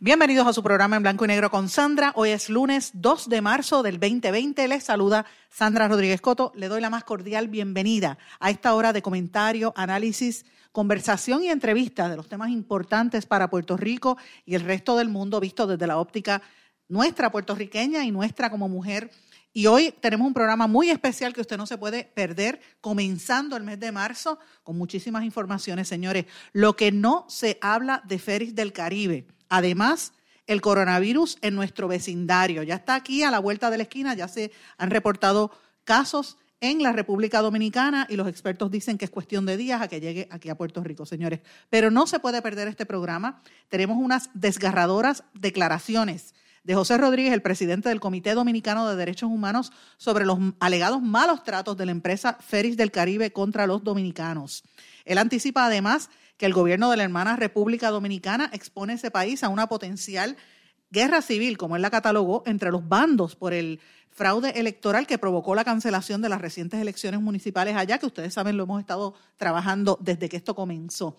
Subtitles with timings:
[0.00, 2.12] Bienvenidos a su programa en blanco y negro con Sandra.
[2.14, 4.68] Hoy es lunes 2 de marzo del 2020.
[4.68, 6.52] Les saluda Sandra Rodríguez Coto.
[6.54, 12.08] Le doy la más cordial bienvenida a esta hora de comentario, análisis, conversación y entrevista
[12.08, 14.16] de los temas importantes para Puerto Rico
[14.46, 16.42] y el resto del mundo visto desde la óptica
[16.86, 19.10] nuestra puertorriqueña y nuestra como mujer
[19.52, 23.64] y hoy tenemos un programa muy especial que usted no se puede perder, comenzando el
[23.64, 26.26] mes de marzo, con muchísimas informaciones, señores.
[26.52, 29.26] Lo que no se habla de Feris del Caribe.
[29.48, 30.12] Además,
[30.46, 32.62] el coronavirus en nuestro vecindario.
[32.62, 35.52] Ya está aquí a la vuelta de la esquina, ya se han reportado
[35.84, 39.88] casos en la República Dominicana y los expertos dicen que es cuestión de días a
[39.88, 41.40] que llegue aquí a Puerto Rico, señores.
[41.70, 43.40] Pero no se puede perder este programa.
[43.68, 49.72] Tenemos unas desgarradoras declaraciones de José Rodríguez, el presidente del Comité Dominicano de Derechos Humanos,
[49.96, 54.64] sobre los alegados malos tratos de la empresa Feris del Caribe contra los dominicanos.
[55.04, 59.48] Él anticipa además que el gobierno de la hermana República Dominicana expone ese país a
[59.48, 60.36] una potencial
[60.90, 63.80] guerra civil, como él la catalogó, entre los bandos por el
[64.10, 68.56] fraude electoral que provocó la cancelación de las recientes elecciones municipales allá, que ustedes saben
[68.56, 71.16] lo hemos estado trabajando desde que esto comenzó.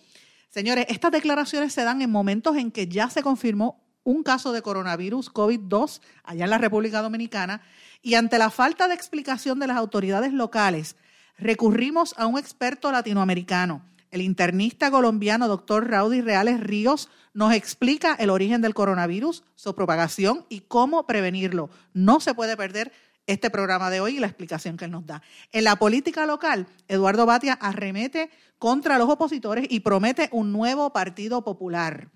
[0.49, 4.61] Señores, estas declaraciones se dan en momentos en que ya se confirmó un caso de
[4.61, 7.61] coronavirus COVID-2 allá en la República Dominicana
[8.01, 10.95] y ante la falta de explicación de las autoridades locales,
[11.37, 13.83] recurrimos a un experto latinoamericano.
[14.11, 20.45] El internista colombiano doctor Raudy Reales Ríos nos explica el origen del coronavirus, su propagación
[20.49, 21.69] y cómo prevenirlo.
[21.93, 22.91] No se puede perder
[23.27, 25.21] este programa de hoy y la explicación que él nos da.
[25.51, 31.43] En la política local, Eduardo Batia arremete contra los opositores y promete un nuevo partido
[31.43, 32.09] popular.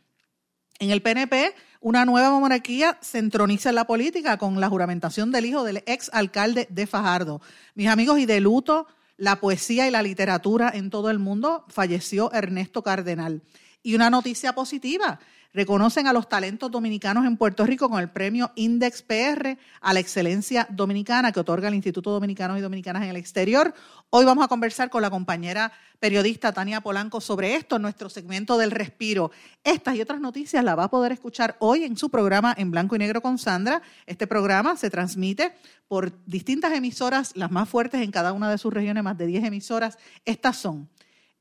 [0.80, 5.46] En el PNP, una nueva monarquía se entroniza en la política con la juramentación del
[5.46, 7.42] hijo del ex alcalde de Fajardo.
[7.76, 8.88] Mis amigos, y de luto,
[9.24, 13.42] la poesía y la literatura en todo el mundo, falleció Ernesto Cardenal.
[13.82, 15.22] Y una noticia positiva,
[15.54, 20.00] reconocen a los talentos dominicanos en Puerto Rico con el premio Index PR a la
[20.00, 23.74] excelencia dominicana que otorga el Instituto Dominicano y Dominicanas en el Exterior.
[24.10, 28.58] Hoy vamos a conversar con la compañera periodista Tania Polanco sobre esto en nuestro segmento
[28.58, 29.32] del respiro.
[29.64, 32.96] Estas y otras noticias las va a poder escuchar hoy en su programa en blanco
[32.96, 33.82] y negro con Sandra.
[34.06, 35.56] Este programa se transmite
[35.88, 39.46] por distintas emisoras, las más fuertes en cada una de sus regiones, más de 10
[39.46, 39.98] emisoras.
[40.26, 40.90] Estas son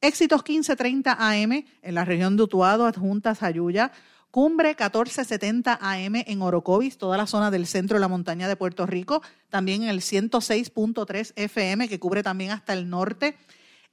[0.02, 3.92] Éxitos 1530 AM en la región de Utuado, adjuntas Ayuya.
[4.32, 8.84] Cumbre 1470 AM en Orocovis, toda la zona del centro de la montaña de Puerto
[8.84, 9.22] Rico.
[9.48, 13.36] También en el 106.3 FM, que cubre también hasta el norte.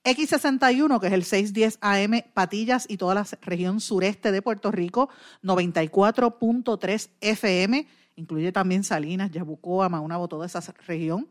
[0.03, 5.09] X61, que es el 610 AM, Patillas y toda la región sureste de Puerto Rico.
[5.43, 11.27] 94.3 FM, incluye también Salinas, Yabucoa, Maunabo, toda esa región.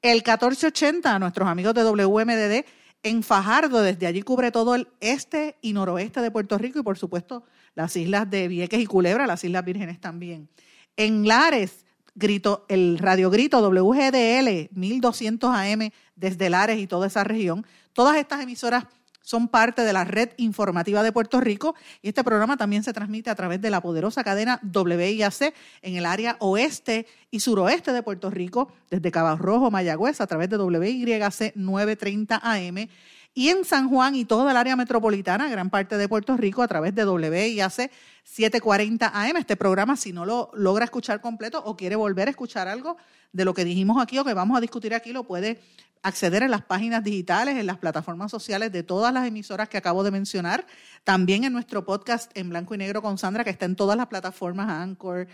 [0.00, 2.64] El 1480, nuestros amigos de WMDD
[3.04, 6.98] en Fajardo, desde allí cubre todo el este y noroeste de Puerto Rico y por
[6.98, 7.44] supuesto
[7.74, 10.48] las islas de Vieques y Culebra, las Islas Vírgenes también.
[10.96, 17.66] En Lares, grito, el Radio Grito WGDL 1200 AM desde Lares y toda esa región.
[17.92, 18.86] Todas estas emisoras
[19.24, 23.30] son parte de la red informativa de Puerto Rico y este programa también se transmite
[23.30, 28.30] a través de la poderosa cadena WIAC en el área oeste y suroeste de Puerto
[28.30, 32.88] Rico, desde Cabo Rojo, Mayagüez, a través de WYC 930 AM
[33.34, 36.68] y en San Juan y toda el área metropolitana, gran parte de Puerto Rico, a
[36.68, 37.90] través de WIAC
[38.22, 39.36] 740 AM.
[39.36, 42.96] Este programa, si no lo logra escuchar completo o quiere volver a escuchar algo
[43.32, 45.60] de lo que dijimos aquí o que vamos a discutir aquí, lo puede
[46.04, 50.04] acceder en las páginas digitales, en las plataformas sociales de todas las emisoras que acabo
[50.04, 50.64] de mencionar,
[51.02, 54.06] también en nuestro podcast en blanco y negro con Sandra, que está en todas las
[54.06, 55.26] plataformas, Anchor,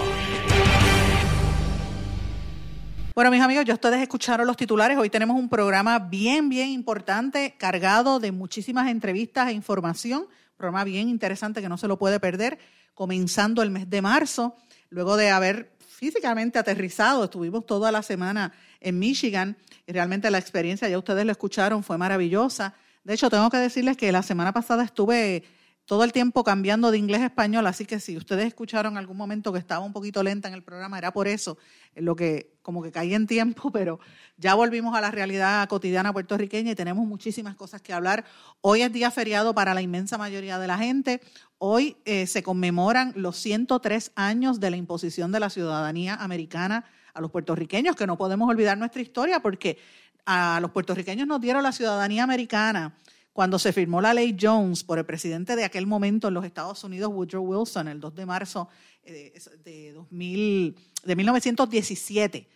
[3.15, 4.97] Bueno, mis amigos, ya ustedes escucharon los titulares.
[4.97, 10.21] Hoy tenemos un programa bien, bien importante, cargado de muchísimas entrevistas e información.
[10.21, 12.59] Un programa bien interesante que no se lo puede perder,
[12.93, 14.55] comenzando el mes de marzo,
[14.89, 17.25] luego de haber físicamente aterrizado.
[17.25, 21.97] Estuvimos toda la semana en Michigan y realmente la experiencia, ya ustedes lo escucharon, fue
[21.97, 22.73] maravillosa
[23.03, 25.43] De hecho, tengo que decirles que la semana pasada estuve
[25.89, 29.51] todo el tiempo cambiando de inglés a español, así que si ustedes escucharon algún momento
[29.51, 31.57] que estaba un poquito lenta en el programa, era por eso,
[31.95, 33.99] en lo que como que caí en tiempo, pero
[34.37, 38.23] ya volvimos a la realidad cotidiana puertorriqueña y tenemos muchísimas cosas que hablar.
[38.61, 41.21] Hoy es día feriado para la inmensa mayoría de la gente.
[41.57, 47.19] Hoy eh, se conmemoran los 103 años de la imposición de la ciudadanía americana a
[47.19, 49.79] los puertorriqueños, que no podemos olvidar nuestra historia porque
[50.27, 52.95] a los puertorriqueños nos dieron la ciudadanía americana
[53.39, 56.83] cuando se firmó la ley Jones por el presidente de aquel momento en los Estados
[56.83, 58.67] Unidos, Woodrow Wilson, el 2 de marzo
[59.01, 59.31] eh,
[59.63, 60.75] de, 2000,
[61.05, 62.49] de 1917.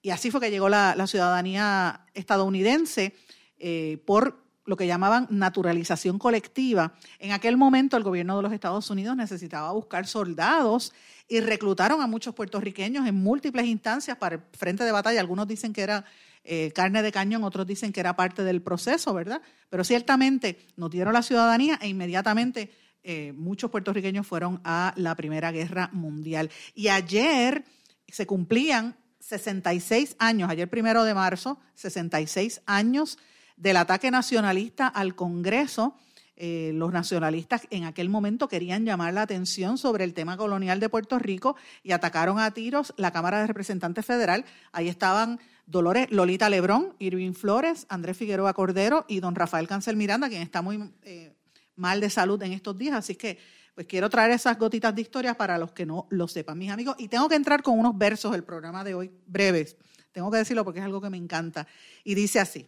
[0.00, 3.16] Y así fue que llegó la, ciudadanía estadounidense
[3.58, 6.94] eh, por lo que llamaban naturalización colectiva.
[7.18, 10.92] En aquel momento el gobierno de los Estados Unidos necesitaba buscar soldados
[11.26, 15.18] y reclutaron a muchos puertorriqueños en múltiples instancias para el frente de batalla.
[15.18, 16.04] Algunos dicen que era
[16.44, 19.42] eh, carne de cañón, otros dicen que era parte del proceso, ¿verdad?
[19.68, 22.70] Pero ciertamente nos dieron la ciudadanía e inmediatamente
[23.02, 26.50] eh, muchos puertorriqueños fueron a la Primera Guerra Mundial.
[26.74, 27.64] Y ayer
[28.08, 33.18] se cumplían 66 años, ayer primero de marzo, 66 años
[33.56, 35.96] del ataque nacionalista al Congreso.
[36.40, 40.88] Eh, los nacionalistas en aquel momento querían llamar la atención sobre el tema colonial de
[40.88, 44.44] Puerto Rico y atacaron a tiros la Cámara de Representantes Federal.
[44.70, 50.30] Ahí estaban Dolores Lolita Lebrón, Irving Flores, Andrés Figueroa Cordero y don Rafael Cancel Miranda,
[50.30, 51.34] quien está muy eh,
[51.76, 52.96] mal de salud en estos días.
[52.96, 53.38] Así que
[53.74, 56.96] pues quiero traer esas gotitas de historia para los que no lo sepan, mis amigos.
[56.98, 59.76] Y tengo que entrar con unos versos del programa de hoy, breves.
[60.10, 61.66] Tengo que decirlo porque es algo que me encanta.
[62.02, 62.66] Y dice así,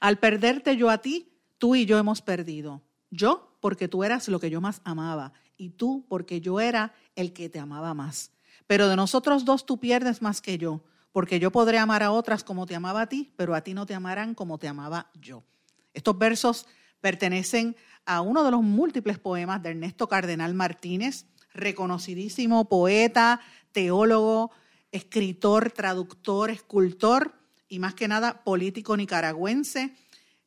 [0.00, 2.82] al perderte yo a ti, tú y yo hemos perdido.
[3.10, 7.32] Yo porque tú eras lo que yo más amaba y tú porque yo era el
[7.32, 8.32] que te amaba más.
[8.66, 12.44] Pero de nosotros dos tú pierdes más que yo porque yo podré amar a otras
[12.44, 15.44] como te amaba a ti, pero a ti no te amarán como te amaba yo.
[15.92, 16.66] Estos versos
[17.00, 23.40] pertenecen a uno de los múltiples poemas de Ernesto Cardenal Martínez, reconocidísimo poeta,
[23.72, 24.52] teólogo,
[24.92, 27.34] escritor, traductor, escultor
[27.68, 29.94] y más que nada político nicaragüense,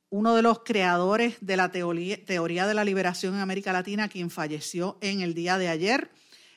[0.10, 4.98] uno de los creadores de la teoría, de la liberación en América Latina, quien falleció
[5.02, 6.12] en el día de ayer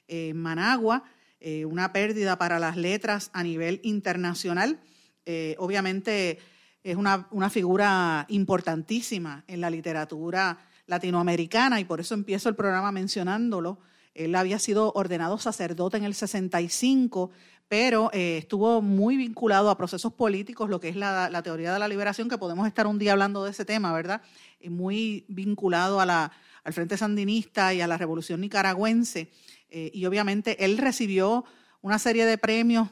[0.08, 1.04] en Managua
[1.40, 4.80] eh, una pérdida para las letras a nivel internacional.
[5.24, 6.38] Eh, obviamente
[6.82, 12.92] es una, una, figura importantísima en la literatura latinoamericana y por eso empiezo el programa
[12.92, 13.78] mencionándolo.
[14.14, 17.30] Él había sido ordenado sacerdote en el 65,
[17.68, 21.78] pero eh, estuvo muy vinculado a procesos políticos, lo que es la, la, teoría de
[21.78, 24.22] la liberación, que podemos estar un día hablando de ese tema, ¿verdad?
[24.70, 26.32] muy vinculado a la,
[26.64, 29.30] al Frente Sandinista y a la Revolución Nicaragüense.
[29.78, 31.44] Eh, y obviamente él recibió
[31.82, 32.88] una serie de premios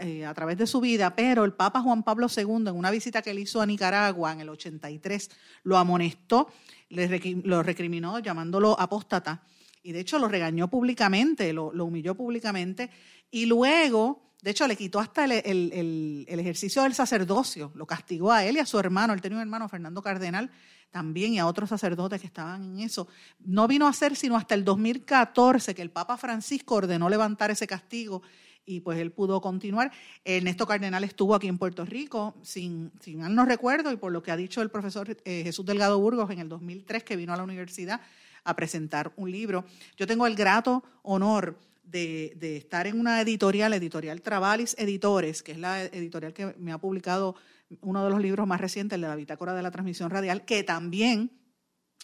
[0.00, 3.22] eh, a, través de su vida, pero el Papa Juan Pablo II, en una visita
[3.22, 5.30] que él hizo a Nicaragua en el 83,
[5.64, 6.48] lo amonestó,
[6.90, 9.42] lo recriminó llamándolo apóstata
[9.82, 12.88] y de hecho lo regañó públicamente, lo, humilló públicamente
[13.32, 15.32] y luego, de hecho, le quitó hasta el,
[16.28, 19.42] el, ejercicio del sacerdocio, lo castigó a él y a su hermano, él tenía un
[19.42, 20.50] hermano, Fernando Cardenal,
[20.90, 23.08] también y a otros sacerdotes que estaban en eso.
[23.40, 27.66] No vino a ser sino hasta el 2014 que el Papa Francisco ordenó levantar ese
[27.66, 28.22] castigo
[28.64, 29.90] y pues él pudo continuar.
[30.24, 34.22] Ernesto Cardenal estuvo aquí en Puerto Rico, sin, sin mal no recuerdo, y por lo
[34.22, 37.36] que ha dicho el profesor eh, Jesús Delgado Burgos en el 2003 que vino a
[37.36, 38.00] la universidad
[38.44, 39.64] a presentar un libro.
[39.96, 41.58] Yo tengo el grato honor
[41.90, 46.72] de, de, estar en una editorial, Editorial Travalis Editores, que es la editorial que me
[46.72, 47.34] ha publicado
[47.80, 50.62] uno de los libros más recientes, el de la Bitácora de la Transmisión Radial, que
[50.62, 51.30] también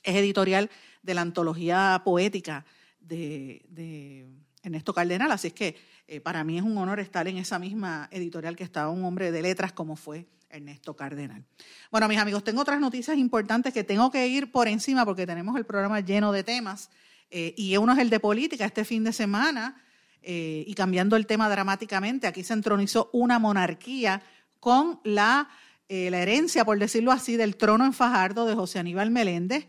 [0.02, 0.70] es editorial
[1.02, 2.64] de la antología poética
[3.00, 4.26] de,
[4.62, 5.30] Ernesto Cardenal.
[5.30, 5.76] Así es que
[6.06, 9.30] eh, para mí es un honor estar en esa misma editorial que estaba un hombre
[9.30, 11.44] de letras como fue Ernesto Cardenal.
[11.90, 15.56] Bueno, mis amigos, tengo otras noticias importantes que tengo que ir por encima porque tenemos
[15.56, 16.90] el programa lleno de temas
[17.30, 19.80] eh, y uno es el de política este fin de semana.
[20.26, 24.22] Eh, y cambiando el tema dramáticamente, aquí se entronizó una monarquía
[24.58, 25.50] con la,
[25.88, 29.66] eh, la herencia, por decirlo así, del trono en Fajardo de José Aníbal Meléndez,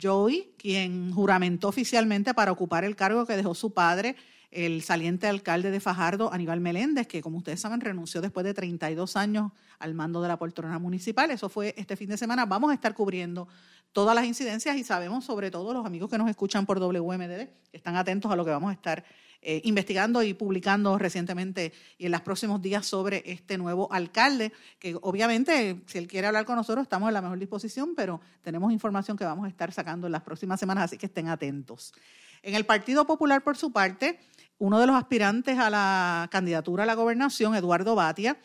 [0.00, 4.16] Joey, quien juramentó oficialmente para ocupar el cargo que dejó su padre,
[4.50, 9.16] el saliente alcalde de Fajardo, Aníbal Meléndez, que como ustedes saben renunció después de 32
[9.16, 11.30] años al mando de la poltrona municipal.
[11.30, 12.46] Eso fue este fin de semana.
[12.46, 13.48] Vamos a estar cubriendo
[13.92, 17.76] todas las incidencias y sabemos sobre todo los amigos que nos escuchan por WMDD, que
[17.76, 19.04] están atentos a lo que vamos a estar
[19.40, 24.96] eh, investigando y publicando recientemente y en los próximos días sobre este nuevo alcalde, que
[25.00, 29.16] obviamente si él quiere hablar con nosotros estamos en la mejor disposición, pero tenemos información
[29.16, 31.94] que vamos a estar sacando en las próximas semanas, así que estén atentos.
[32.42, 34.18] En el Partido Popular, por su parte,
[34.58, 38.36] uno de los aspirantes a la candidatura a la gobernación, Eduardo Batia,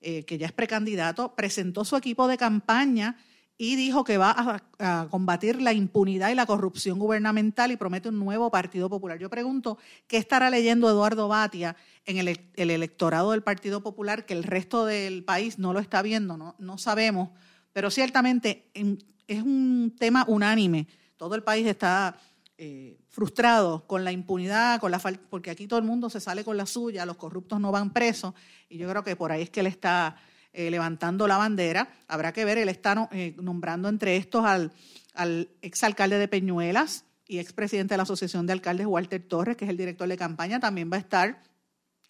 [0.00, 3.16] eh, que ya es precandidato, presentó su equipo de campaña
[3.56, 8.18] y dijo que va a, combatir la impunidad y la corrupción gubernamental y promete un
[8.18, 9.18] nuevo Partido Popular.
[9.18, 14.42] Yo pregunto, ¿qué estará leyendo Eduardo Batia en el, electorado del Partido Popular que el
[14.42, 16.36] resto del país no lo está viendo?
[16.36, 17.30] No, no sabemos,
[17.72, 20.88] pero ciertamente es un tema unánime.
[21.16, 22.16] Todo el país está
[22.58, 24.98] eh, frustrado con la impunidad, con la
[25.30, 28.34] porque aquí todo el mundo se sale con la suya, los corruptos no van presos,
[28.68, 30.16] y yo creo que por ahí es que él está
[30.52, 31.88] eh, levantando la bandera.
[32.08, 34.72] Habrá que ver, él está eh, nombrando entre estos al,
[35.14, 39.70] al exalcalde de Peñuelas y expresidente de la Asociación de Alcaldes, Walter Torres, que es
[39.70, 40.60] el director de campaña.
[40.60, 41.42] También va a estar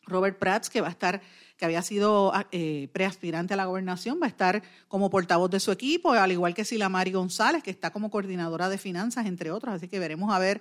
[0.05, 1.23] Robert Prats, que va a estar,
[1.57, 5.71] que había sido eh, preaspirante a la gobernación, va a estar como portavoz de su
[5.71, 9.75] equipo, al igual que Silamari González, que está como coordinadora de finanzas, entre otros.
[9.75, 10.61] Así que veremos a ver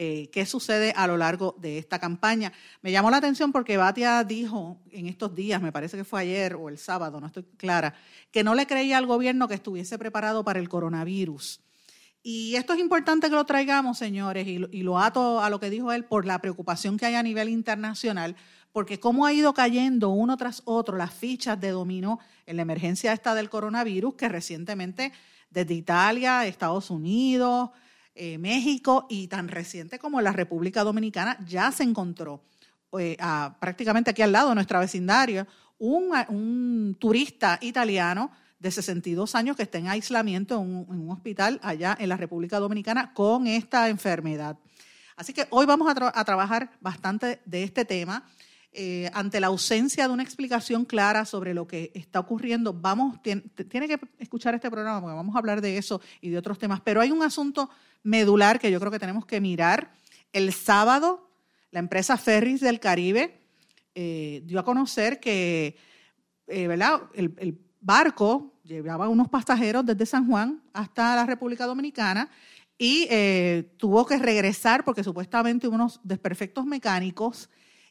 [0.00, 2.52] eh, qué sucede a lo largo de esta campaña.
[2.82, 6.54] Me llamó la atención porque Batia dijo en estos días, me parece que fue ayer
[6.54, 7.94] o el sábado, no estoy clara,
[8.30, 11.60] que no le creía al gobierno que estuviese preparado para el coronavirus.
[12.22, 15.58] Y esto es importante que lo traigamos, señores, y lo, y lo ato a lo
[15.58, 18.36] que dijo él por la preocupación que hay a nivel internacional,
[18.78, 23.12] porque cómo ha ido cayendo uno tras otro las fichas de dominó en la emergencia
[23.12, 25.12] esta del coronavirus, que recientemente
[25.50, 27.70] desde Italia, Estados Unidos,
[28.14, 32.44] eh, México y tan reciente como la República Dominicana ya se encontró
[32.96, 33.16] eh,
[33.58, 35.44] prácticamente aquí al lado de nuestra vecindaria
[35.78, 38.30] un, turista italiano
[38.60, 43.12] de 62 años que está en aislamiento en un, hospital allá en la República Dominicana
[43.12, 44.56] con esta enfermedad.
[45.16, 48.22] Así que hoy vamos a, trabajar bastante de este tema.
[48.72, 53.42] Eh, ante la ausencia de una explicación clara sobre lo que está ocurriendo, vamos, tiene,
[53.68, 56.80] tiene, que escuchar este programa porque vamos a hablar de eso y de otros temas,
[56.82, 57.70] pero hay un asunto
[58.02, 59.92] medular que yo creo que tenemos que mirar.
[60.32, 61.30] El sábado,
[61.70, 63.40] la empresa Ferris del Caribe
[63.94, 65.76] eh, dio a conocer que
[66.48, 67.02] eh, ¿verdad?
[67.14, 72.28] El, barco llevaba unos pasajeros desde San Juan hasta la República Dominicana
[72.76, 77.48] y eh, tuvo que regresar porque supuestamente unos desperfectos mecánicos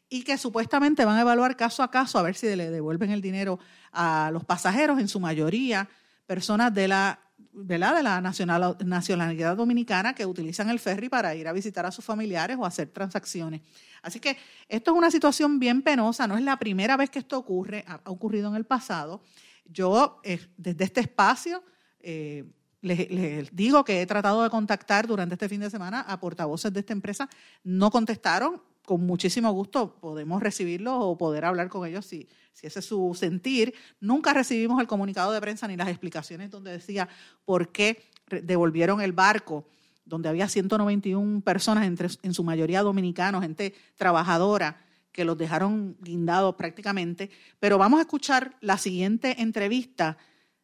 [0.08, 3.20] y que supuestamente van a evaluar caso a caso a ver si le devuelven el
[3.20, 3.58] dinero
[3.92, 5.88] a los pasajeros, en su mayoría
[6.26, 7.20] personas de la
[7.52, 12.56] de la nacionalidad dominicana que utilizan el ferry para ir a visitar a sus familiares
[12.58, 13.62] o hacer transacciones.
[14.02, 14.36] Así que
[14.68, 18.00] esto es una situación bien penosa, no es la primera vez que esto ocurre, ha,
[18.10, 19.22] ocurrido en el pasado.
[19.64, 21.62] Yo, eh, desde este espacio,
[22.00, 22.44] eh,
[22.80, 26.72] les, les, digo que he tratado de contactar durante este fin de semana a portavoces
[26.72, 27.28] de esta empresa,
[27.64, 32.78] no contestaron, con muchísimo gusto podemos recibirlos o poder hablar con ellos si, si ese
[32.78, 33.74] es su sentir.
[34.00, 37.06] Nunca recibimos el comunicado de prensa ni las explicaciones donde decía
[37.44, 39.66] por qué devolvieron el barco,
[40.06, 44.80] donde había 191 personas, entre, en su mayoría dominicanos, gente trabajadora,
[45.12, 47.28] que los dejaron guindados prácticamente.
[47.60, 50.16] Pero vamos a escuchar la siguiente entrevista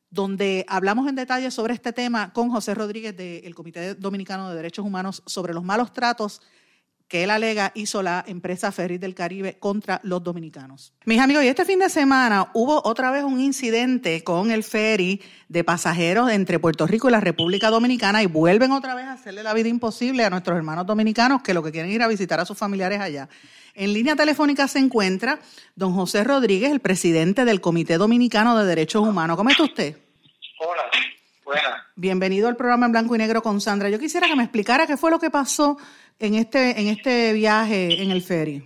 [0.09, 4.87] donde hablamos en detalle sobre este tema con José Rodríguez del Comité Dominicano de Derechos
[4.87, 6.40] Humanos sobre los malos tratos
[7.14, 10.92] que él alega hizo la empresa Ferris del Caribe contra los dominicanos.
[11.04, 15.23] Mis amigos, y este fin de semana hubo otra vez un incidente con el ferry
[15.49, 19.44] de pasajeros entre Puerto Rico y la República Dominicana y vuelven otra vez a hacerle
[19.44, 22.44] la vida imposible a nuestros hermanos dominicanos que lo que quieren ir a visitar a
[22.47, 23.28] sus familiares allá.
[23.75, 25.38] En línea telefónica se encuentra
[25.76, 29.37] don José Rodríguez, el presidente del Comité Dominicano de Derechos Humanos.
[29.37, 30.03] ¿Cómo está usted?
[31.44, 31.86] Hola, buena.
[31.94, 33.88] Bienvenido al programa en blanco y negro con Sandra.
[33.88, 35.76] Yo quisiera que me explicara qué fue lo que pasó
[36.18, 38.60] en este, en este viaje en el ferry?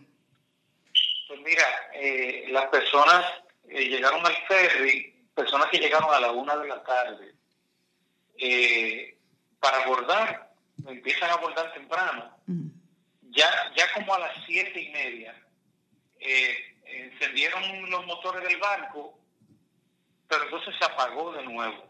[1.26, 3.24] Pues mira, eh, las personas
[3.68, 7.34] eh, llegaron al ferry, personas que llegaron a la una de la tarde,
[8.38, 9.16] eh,
[9.60, 10.50] para abordar,
[10.86, 12.36] empiezan a abordar temprano.
[13.30, 15.34] Ya, ya como a las siete y media,
[16.84, 19.18] encendieron los motores del barco,
[20.28, 21.86] pero entonces se apagó de nuevo.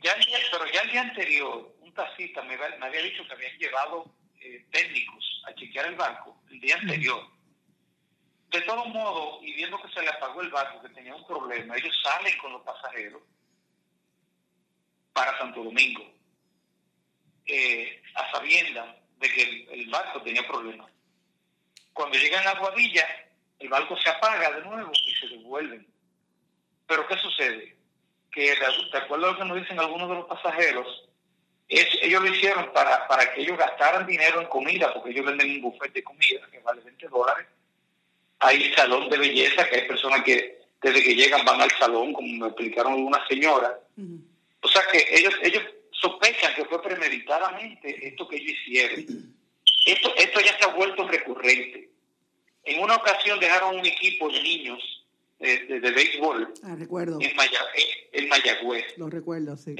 [0.00, 0.14] Ya,
[0.52, 5.54] pero ya el día anterior, taxista me, había dicho que habían llevado eh, técnicos a
[5.54, 7.26] chequear el barco el día anterior.
[8.50, 11.76] De todo modo, y viendo que se le apagó el barco, que tenía un problema,
[11.76, 13.22] ellos salen con los pasajeros
[15.12, 16.04] para Santo Domingo,
[17.46, 20.90] eh, a sabiendas de que el, barco tenía problemas.
[21.92, 23.06] Cuando llegan a Guadilla,
[23.58, 25.86] el barco se apaga de nuevo y se devuelven.
[26.86, 27.76] Pero ¿qué sucede?
[28.34, 31.04] Que de acuerdo a lo que nos dicen algunos de los pasajeros,
[31.68, 35.62] ellos lo hicieron para, para que ellos gastaran dinero en comida, porque ellos venden un
[35.62, 37.46] buffet de comida que vale 20 dólares.
[38.40, 42.28] Hay salón de belleza, que hay personas que desde que llegan van al salón, como
[42.28, 43.72] me explicaron algunas señoras.
[44.60, 45.62] O sea que ellos, ellos
[45.92, 49.34] sospechan que fue premeditadamente esto que ellos hicieron.
[49.86, 51.88] Esto, esto ya se ha vuelto recurrente.
[52.64, 55.03] En una ocasión dejaron un equipo de niños
[55.38, 57.18] de, de, béisbol ah, recuerdo.
[57.20, 57.30] En,
[58.12, 58.96] en, Mayagüez.
[58.96, 59.74] Lo recuerdo, sí.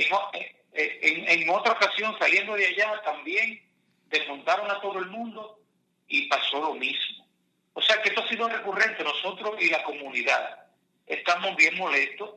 [0.72, 3.62] En, en, otra ocasión, saliendo de allá, también
[4.08, 5.60] desmontaron a todo el mundo
[6.08, 7.26] y pasó lo mismo.
[7.72, 9.02] O sea que esto ha sido recurrente.
[9.02, 10.66] Nosotros y la comunidad
[11.06, 12.30] estamos bien molestos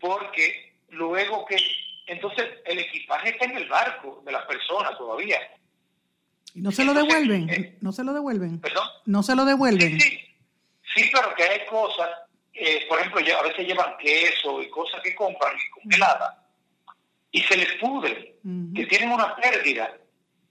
[0.00, 1.56] porque luego que...
[2.06, 5.38] Entonces el equipaje está en el barco de las personas todavía.
[6.54, 7.48] ¿Y no se lo devuelven?
[7.48, 8.60] Eh, ¿No se lo devuelven?
[8.60, 8.86] ¿Perdón?
[9.06, 10.00] ¿No se lo devuelven?
[10.00, 10.20] Sí,
[10.94, 12.08] sí, pero que hay cosas,
[12.64, 16.36] eh, por ejemplo, a veces llevan queso y cosas que compran congeladas
[17.32, 18.36] y se les pudre,
[18.74, 19.96] que tienen una pérdida.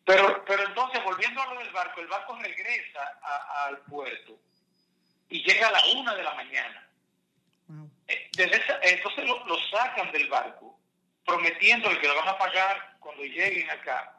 [0.03, 3.19] Pero, pero entonces, volviendo a lo del barco, el barco regresa
[3.65, 4.37] al puerto
[5.29, 6.89] y llega a la una de la mañana.
[8.09, 10.77] Eh, entonces lo, sacan del barco,
[11.25, 14.17] prometiéndole que lo van a pagar cuando lleguen acá,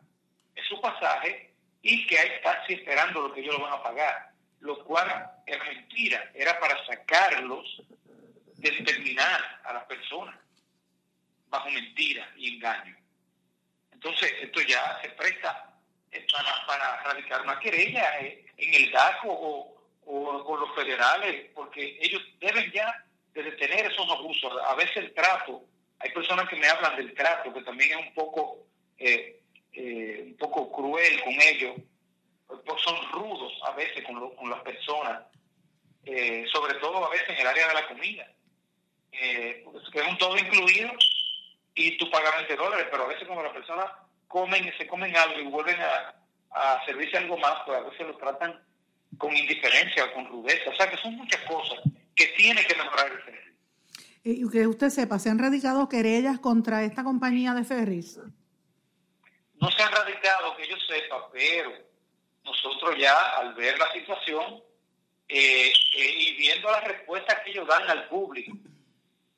[0.54, 4.31] es su pasaje, y que hay taxi esperando lo que ellos lo van a pagar,
[4.62, 7.82] lo cual es mentira, era para sacarlos
[8.56, 10.36] de terminar a las personas
[11.48, 12.96] bajo mentira y engaño.
[13.92, 15.68] Entonces, esto ya se presta
[16.32, 21.98] para, para radicar una querella eh, en el DACO o, o con los federales, porque
[22.00, 23.04] ellos deben ya
[23.34, 24.52] de detener esos abusos.
[24.64, 25.64] A veces el trato,
[25.98, 28.66] hay personas que me hablan del trato, que también es un poco,
[28.98, 29.40] eh,
[29.72, 31.76] eh, un poco cruel con ellos,
[32.64, 35.22] pues son rudos a veces con, con las personas,
[36.04, 38.26] eh, sobre todo a veces en el área de la comida,
[39.10, 40.90] que es un todo incluido
[41.74, 43.86] y tú pagas 20 dólares, pero a veces cuando las personas
[44.28, 46.14] comen y se comen algo y vuelven a,
[46.50, 48.62] a servirse algo más, pues a veces lo tratan
[49.18, 50.70] con indiferencia o con rudeza.
[50.70, 51.80] O sea que son muchas cosas
[52.14, 53.52] que tiene que mejorar el ferry.
[54.24, 58.20] Y que usted sepa, ¿se han radicado querellas contra esta compañía de ferries?
[59.60, 61.72] No se han radicado, que yo sepa, pero
[62.44, 64.62] nosotros ya al ver la situación
[65.28, 68.52] eh, eh, y viendo las respuestas que ellos dan al público,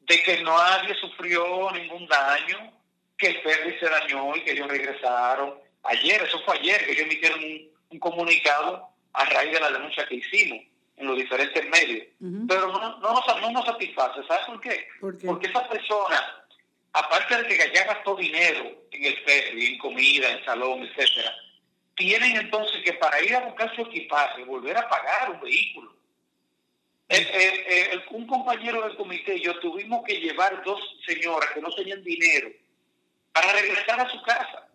[0.01, 2.73] de que nadie sufrió ningún daño,
[3.17, 5.55] que el ferry se dañó y que ellos regresaron.
[5.85, 10.07] Ayer, eso fue ayer, que ellos emitieron un, un comunicado a raíz de la denuncia
[10.07, 10.64] que hicimos
[10.97, 12.07] en los diferentes medios.
[12.49, 14.23] Pero no, no, nos, no nos satisface.
[14.27, 14.88] ¿Sabes por qué?
[15.27, 16.45] Porque esa persona,
[16.93, 21.35] aparte de que ya gastó dinero en el ferry, en comida, en salón, etcétera,
[21.96, 25.94] tienen entonces que para ir a buscar su equipaje, volver a pagar un vehículo.
[28.11, 32.50] un compañero del comité y yo tuvimos que llevar dos señoras que no tenían dinero
[33.33, 34.68] para regresar a su casa.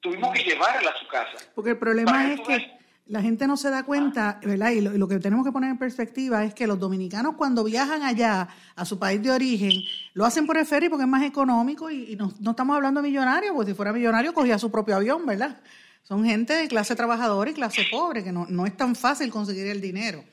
[0.00, 1.50] Tuvimos que llevarla a su casa.
[1.54, 4.70] Porque el problema es que la gente no se da cuenta, ¿verdad?
[4.70, 8.48] Y lo, que tenemos que poner en perspectiva es que los dominicanos cuando viajan allá
[8.74, 9.72] a su país de origen,
[10.14, 13.52] lo hacen por el ferry porque es más económico y, no, estamos hablando de millonarios,
[13.54, 15.60] porque si fuera millonario cogía su propio avión, ¿verdad?
[16.02, 19.66] Son gente de clase trabajadora y clase pobre, que no, no es tan fácil conseguir
[19.66, 20.24] el dinero.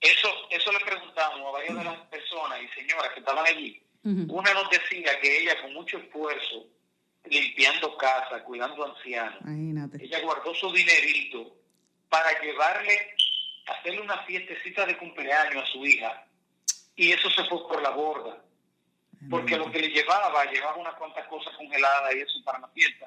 [0.00, 3.82] Eso, eso le preguntamos a varias de las personas y señoras que estaban allí.
[4.02, 6.66] Una nos decía que ella con mucho esfuerzo,
[7.24, 9.38] limpiando casa, cuidando ancianos,
[9.98, 11.59] ella guardó su dinerito
[12.10, 13.14] para llevarle,
[13.66, 16.26] hacerle una fiestecita de cumpleaños a su hija.
[16.96, 18.42] Y eso se fue por la borda.
[19.30, 23.06] Porque lo que le llevaba, llevaba unas cuantas cosas congeladas y eso para la fiesta,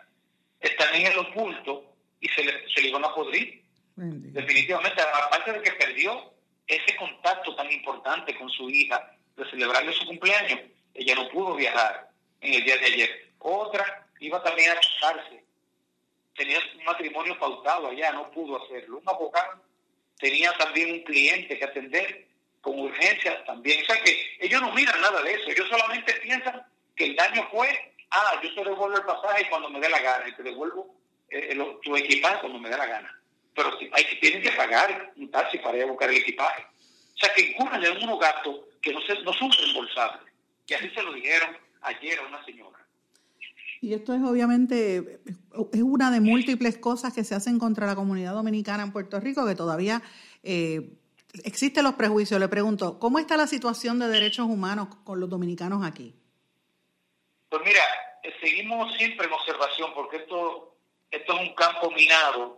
[0.59, 3.63] están en el oculto y se le, se le iban a podrir.
[3.95, 6.33] Definitivamente, aparte de que perdió
[6.67, 10.61] ese contacto tan importante con su hija de celebrarle su cumpleaños,
[10.93, 12.09] ella no pudo viajar
[12.41, 13.31] en el día de ayer.
[13.39, 15.42] Otra iba también a casarse
[16.35, 18.99] tenía un matrimonio pautado allá, no pudo hacerlo.
[18.99, 19.61] Un abogado
[20.19, 22.27] tenía también un cliente que atender
[22.61, 23.81] con urgencia también.
[23.83, 26.65] O sea que ellos no miran nada de eso, ellos solamente piensan
[26.95, 30.27] que el daño fue, ah, yo te devuelvo el pasaje cuando me dé la gana
[30.27, 30.95] y te devuelvo
[31.29, 33.19] eh, tu equipaje cuando me dé la gana.
[33.55, 36.65] Pero hay que tienen que pagar un taxi para ir a buscar el equipaje.
[37.15, 40.33] O sea que incurren en unos gastos que no, se, no son reembolsables.
[40.67, 42.82] Y así se lo dijeron ayer a una señora.
[43.83, 45.19] Y esto es obviamente,
[45.73, 49.45] es una de múltiples cosas que se hacen contra la comunidad dominicana en Puerto Rico,
[49.45, 50.01] que todavía
[50.41, 50.93] eh,
[51.43, 52.39] existen los prejuicios.
[52.39, 56.15] Le pregunto, ¿cómo está la situación de derechos humanos con los dominicanos aquí?
[57.49, 57.81] Pues mira,
[58.39, 60.77] seguimos siempre en observación, porque esto,
[61.11, 62.55] esto es un campo minado,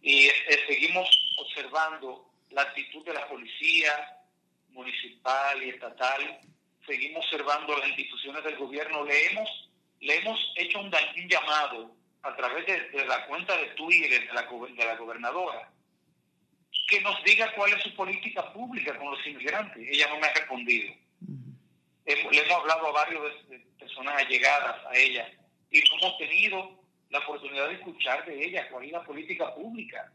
[0.00, 0.32] y eh,
[0.66, 1.06] seguimos
[1.38, 3.92] observando la actitud de la policía
[4.70, 6.40] municipal y estatal,
[6.86, 9.68] seguimos observando las instituciones del gobierno, leemos
[10.02, 10.90] le hemos hecho un,
[11.28, 15.70] llamado a través de, la cuenta de Twitter de la, de la gobernadora
[16.88, 19.82] que nos diga cuál es su política pública con los inmigrantes.
[19.88, 20.92] Ella no me ha respondido.
[22.04, 25.30] le hemos hablado a varios de, personas allegadas a ella
[25.70, 30.12] y no hemos tenido la oportunidad de escuchar de ella cuál es la política pública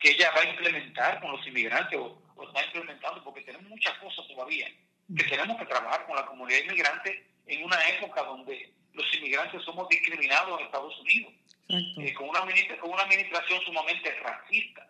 [0.00, 3.96] que ella va a implementar con los inmigrantes o, lo está implementando, porque tenemos muchas
[3.98, 4.68] cosas todavía
[5.16, 9.88] que tenemos que trabajar con la comunidad inmigrante en una época donde los inmigrantes somos
[9.88, 11.32] discriminados en Estados Unidos,
[11.68, 12.40] eh, con, una,
[12.80, 14.88] con una administración sumamente racista.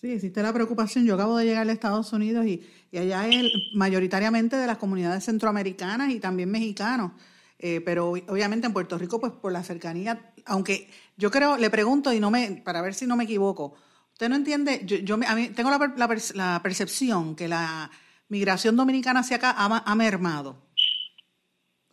[0.00, 1.06] Sí, existe la preocupación.
[1.06, 5.24] Yo acabo de llegar a Estados Unidos y, y allá es mayoritariamente de las comunidades
[5.24, 7.12] centroamericanas y también mexicanos.
[7.58, 12.12] Eh, pero obviamente en Puerto Rico, pues por la cercanía, aunque yo creo, le pregunto
[12.12, 13.74] y no me, para ver si no me equivoco,
[14.12, 15.78] usted no entiende, yo, yo a mí tengo la,
[16.34, 17.90] la, percepción que la
[18.28, 20.62] migración dominicana hacia acá ha, mermado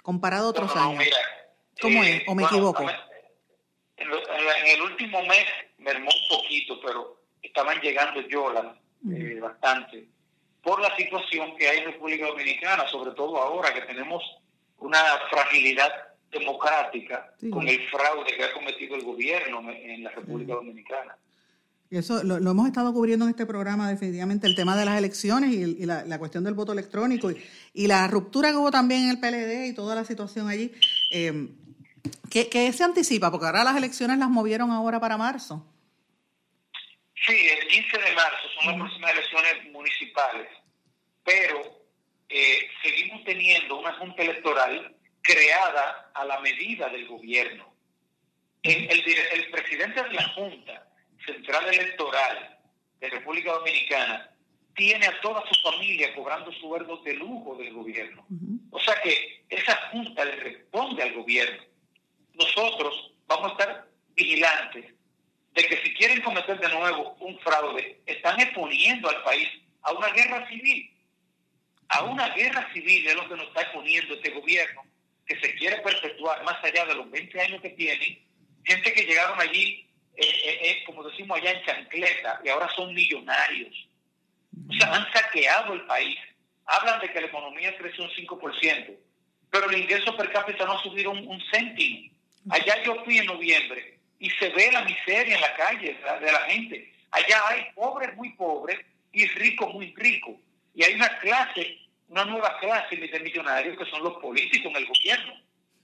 [0.01, 1.03] comparado a otros años.
[1.81, 2.23] ¿Cómo es?
[2.27, 2.85] ¿O me equivoco?
[3.97, 4.09] En,
[4.65, 5.45] el último mes
[5.77, 8.77] mermó un poquito, pero estaban llegando yolas
[9.09, 10.07] eh, bastante
[10.61, 14.23] por la situación que hay en República Dominicana, sobre todo ahora que tenemos
[14.77, 15.91] una fragilidad
[16.31, 21.17] democrática con el fraude que ha cometido el gobierno en la República Dominicana.
[21.91, 25.51] Y eso lo, hemos estado cubriendo en este programa, definitivamente, el tema de las elecciones
[25.51, 27.29] y, la, cuestión del voto electrónico
[27.73, 30.71] y, la ruptura que hubo también en el PLD y toda la situación allí.
[31.11, 31.49] Eh,
[32.31, 33.29] ¿qué, se anticipa?
[33.29, 35.67] Porque ahora las elecciones las movieron ahora para marzo.
[37.27, 40.47] Sí, el 15 de marzo son las próximas elecciones municipales,
[41.25, 41.61] pero
[42.29, 47.69] eh, seguimos teniendo una junta electoral creada a la medida del gobierno.
[48.63, 50.90] El, el, presidente de la Junta
[51.25, 52.59] Central Electoral
[52.99, 54.29] de República Dominicana
[54.75, 58.25] tiene a toda su familia cobrando sueldos de lujo del gobierno.
[58.71, 61.63] O sea que esa junta le responde al gobierno.
[62.33, 64.85] Nosotros vamos a estar vigilantes
[65.53, 69.49] de que si quieren cometer de nuevo un fraude, están exponiendo al país
[69.81, 70.91] a una guerra civil
[71.91, 74.81] a una guerra civil es lo que nos está exponiendo este gobierno,
[75.25, 78.25] que se quiere perpetuar más allá de los 20 años que tiene,
[78.63, 79.89] gente que llegaron allí,
[80.43, 83.87] eh, eh, como decimos allá en chancleta, y ahora son millonarios.
[84.69, 86.17] O sea, han saqueado el país.
[86.65, 88.95] Hablan de que la economía creció un 5%,
[89.49, 92.11] pero el ingreso per cápita no ha subido un, céntimo.
[92.49, 96.41] Allá yo fui en noviembre y se ve la miseria en la calle de la
[96.41, 96.93] gente.
[97.11, 98.79] Allá hay pobres muy pobres
[99.11, 100.35] y ricos muy ricos.
[100.73, 101.77] Y hay una clase,
[102.07, 105.33] una nueva clase de millonarios que son los políticos en el gobierno,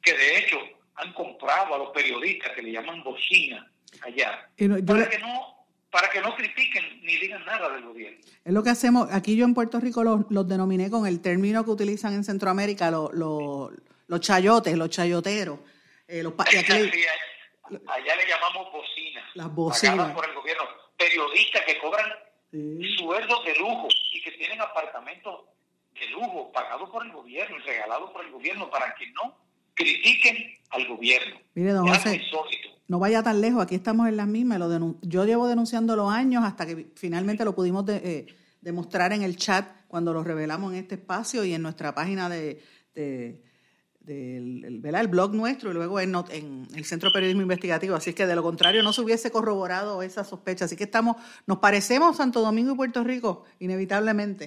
[0.01, 0.59] que de hecho
[0.95, 3.69] han comprado a los periodistas que le llaman bocina
[4.01, 4.49] allá,
[4.85, 8.19] para, que no, para que no critiquen ni digan nada del gobierno.
[8.43, 11.71] Es lo que hacemos, aquí yo en Puerto Rico los, denominé con el término que
[11.71, 15.59] utilizan en Centroamérica, los, los, chayotes, los chayoteros.
[16.07, 19.23] Eh, los, allá, le llamamos bocinas.
[19.33, 20.13] Las bocinas.
[20.13, 20.63] por el gobierno.
[20.97, 22.05] Periodistas que cobran
[22.97, 25.45] sueldos de lujo y que tienen apartamentos
[25.99, 29.46] de lujo pagados por el gobierno y regalados por el gobierno para que no
[29.77, 30.37] critiquen
[30.71, 31.37] al gobierno.
[31.53, 32.21] Mire, don José,
[32.89, 34.59] no vaya tan lejos, aquí estamos en las mismas.
[34.59, 38.27] Lo yo llevo denunciando los años hasta que finalmente lo pudimos eh,
[38.59, 42.61] demostrar en el chat cuando lo revelamos en este espacio y en nuestra página de
[44.07, 47.95] del el blog nuestro y luego en, en, el Centro de Periodismo Investigativo.
[47.95, 50.65] Así es que de lo contrario no se hubiese corroborado esa sospecha.
[50.65, 54.45] Así que estamos, nos parecemos Santo Domingo y Puerto Rico, inevitablemente.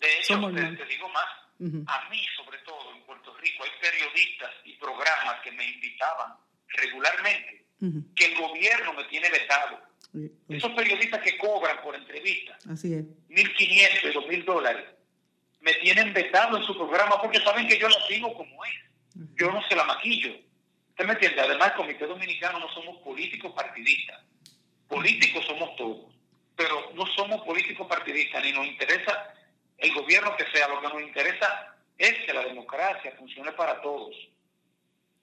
[0.00, 4.72] De hecho, te, digo más, a mí sobre todo en Puerto Rico hay periodistas y
[4.74, 6.34] programas que me invitaban
[6.68, 7.64] regularmente,
[8.16, 9.80] que el gobierno me tiene vetado.
[10.48, 13.04] Esos periodistas que cobran por entrevistas, Así es.
[13.28, 13.58] 1.500
[14.04, 14.84] y 2.000 dólares,
[15.60, 18.74] me tienen vetado en su programa porque saben que yo la sigo como es.
[19.36, 20.34] Yo no se la maquillo.
[20.90, 21.40] ¿Usted me entiende?
[21.40, 24.20] Además, el Comité Dominicano no somos políticos partidistas.
[24.88, 26.14] Políticos somos todos,
[26.56, 29.34] pero no somos políticos partidistas, ni nos interesa
[29.78, 30.68] el gobierno que sea.
[30.68, 34.14] Lo que nos interesa es que la democracia funcione para todos.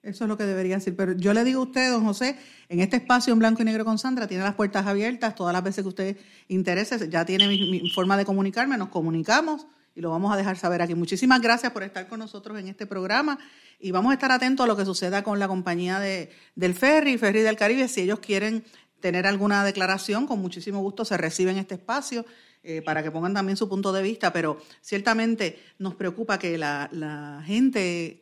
[0.03, 0.95] Eso es lo que debería decir.
[0.95, 2.37] Pero yo le digo a usted, don José,
[2.69, 5.63] en este espacio en blanco y negro con Sandra, tiene las puertas abiertas todas las
[5.63, 7.07] veces que usted interese.
[7.09, 10.95] Ya tiene mi forma de comunicarme, nos comunicamos y lo vamos a dejar saber aquí.
[10.95, 13.37] Muchísimas gracias por estar con nosotros en este programa
[13.79, 17.17] y vamos a estar atentos a lo que suceda con la compañía de, del ferry,
[17.17, 17.87] Ferry del Caribe.
[17.87, 18.63] Si ellos quieren
[18.99, 22.25] tener alguna declaración, con muchísimo gusto se recibe en este espacio.
[22.63, 27.41] Eh, para que pongan también su punto de vista, pero ciertamente nos preocupa que la,
[27.43, 28.21] gente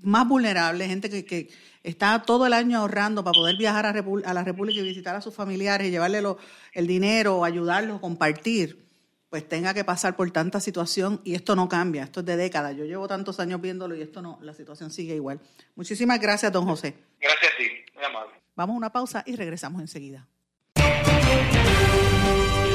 [0.00, 1.50] más vulnerable, gente que, que,
[1.82, 5.20] está todo el año ahorrando para poder viajar a, a la República y visitar a
[5.20, 6.22] sus familiares, y llevarle
[6.72, 8.84] el dinero, ayudarlos, compartir,
[9.28, 12.74] pues tenga que pasar por tanta situación y esto no cambia, esto es de décadas.
[12.76, 15.40] Yo llevo tantos años viéndolo y esto no, la situación sigue igual.
[15.74, 16.94] Muchísimas gracias, don José.
[17.20, 18.32] Gracias a ti, muy amable.
[18.56, 20.26] Vamos a una pausa y regresamos enseguida.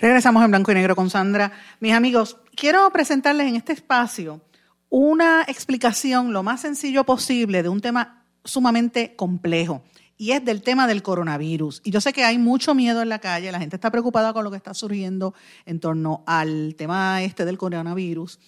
[0.00, 1.52] Regresamos en blanco y negro con Sandra.
[1.78, 4.40] Mis amigos, quiero presentarles en este espacio
[4.88, 9.82] una explicación lo más sencillo posible de un tema sumamente complejo
[10.16, 11.82] y es del tema del coronavirus.
[11.84, 14.42] Y yo sé que hay mucho miedo en la calle, la gente está preocupada con
[14.42, 15.34] lo que está surgiendo
[15.66, 18.38] en torno al tema este del coronavirus.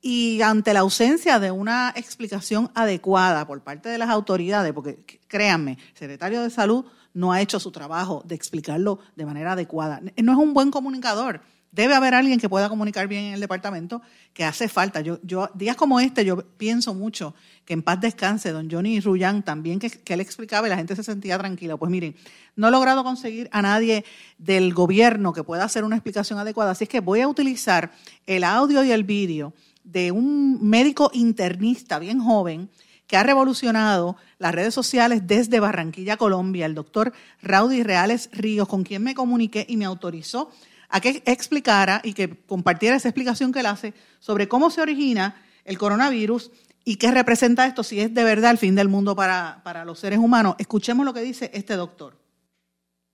[0.00, 5.72] Y ante la ausencia de una explicación adecuada por parte de las autoridades, porque créanme,
[5.72, 10.00] el secretario de Salud no ha hecho su trabajo de explicarlo de manera adecuada.
[10.22, 11.40] No es un buen comunicador
[11.76, 14.00] debe haber alguien que pueda comunicar bien en el departamento,
[14.32, 15.02] que hace falta.
[15.02, 17.34] Yo, yo, días como este, yo pienso mucho
[17.66, 20.96] que en paz descanse don Johnny Rullán también, que, que él explicaba y la gente
[20.96, 21.76] se sentía tranquila.
[21.76, 22.16] Pues miren,
[22.56, 24.06] no he logrado conseguir a nadie
[24.38, 27.92] del gobierno que pueda hacer una explicación adecuada, así es que voy a utilizar
[28.26, 29.52] el audio y el vídeo
[29.84, 32.70] de un médico internista bien joven
[33.06, 38.82] que ha revolucionado las redes sociales desde Barranquilla, Colombia, el doctor Raudy Reales Ríos, con
[38.82, 40.50] quien me comuniqué y me autorizó
[40.88, 45.36] a que explicara y que compartiera esa explicación que él hace sobre cómo se origina
[45.64, 46.50] el coronavirus
[46.84, 49.98] y qué representa esto, si es de verdad el fin del mundo para, para los
[49.98, 50.54] seres humanos.
[50.58, 52.16] Escuchemos lo que dice este doctor.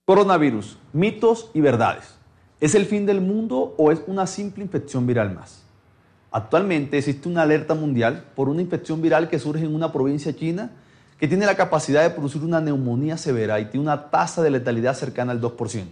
[0.05, 2.15] Coronavirus, mitos y verdades.
[2.59, 5.62] ¿Es el fin del mundo o es una simple infección viral más?
[6.35, 10.71] Actualmente existe una alerta mundial por una infección viral que surge en una provincia china
[11.19, 14.95] que tiene la capacidad de producir una neumonía severa y tiene una tasa de letalidad
[14.95, 15.85] cercana al 2%.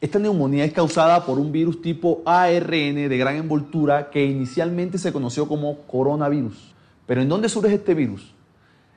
[0.00, 5.12] Esta neumonía es causada por un virus tipo ARN de gran envoltura que inicialmente se
[5.12, 6.72] conoció como coronavirus.
[7.04, 8.32] Pero ¿en dónde surge este virus?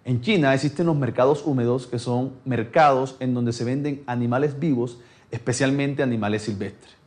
[0.05, 4.99] En China existen los mercados húmedos, que son mercados en donde se venden animales vivos,
[5.31, 7.00] especialmente animales silvestres.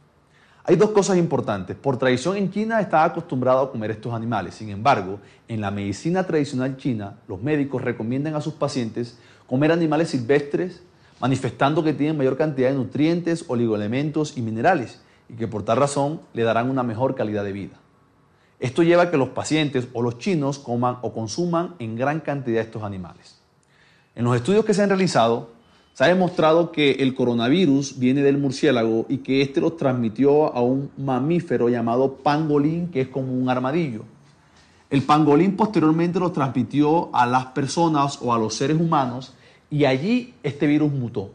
[0.67, 1.77] Hay dos cosas importantes.
[1.77, 4.55] Por tradición en China está acostumbrado a comer estos animales.
[4.55, 10.09] Sin embargo, en la medicina tradicional china, los médicos recomiendan a sus pacientes comer animales
[10.09, 10.83] silvestres
[11.21, 16.21] manifestando que tienen mayor cantidad de nutrientes, oligoelementos y minerales y que por tal razón
[16.33, 17.77] le darán una mejor calidad de vida.
[18.59, 22.63] Esto lleva a que los pacientes o los chinos coman o consuman en gran cantidad
[22.63, 23.41] estos animales.
[24.15, 25.54] En los estudios que se han realizado,
[25.95, 30.61] se ha demostrado que el coronavirus viene del murciélago y que éste los transmitió a
[30.61, 34.03] un mamífero llamado pangolín, que es como un armadillo.
[34.91, 39.35] El pangolín posteriormente los transmitió a las personas o a los seres humanos
[39.71, 41.31] y allí este virus mutó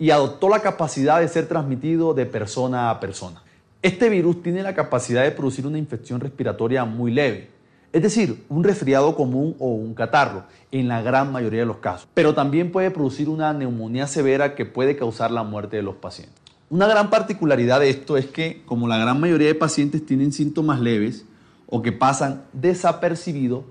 [0.00, 3.42] y adoptó la capacidad de ser transmitido de persona a persona.
[3.82, 7.50] Este virus tiene la capacidad de producir una infección respiratoria muy leve,
[7.96, 12.06] es decir, un resfriado común o un catarro, en la gran mayoría de los casos.
[12.12, 16.36] Pero también puede producir una neumonía severa que puede causar la muerte de los pacientes.
[16.68, 20.78] Una gran particularidad de esto es que, como la gran mayoría de pacientes tienen síntomas
[20.78, 21.24] leves
[21.68, 23.64] o que pasan desapercibidos,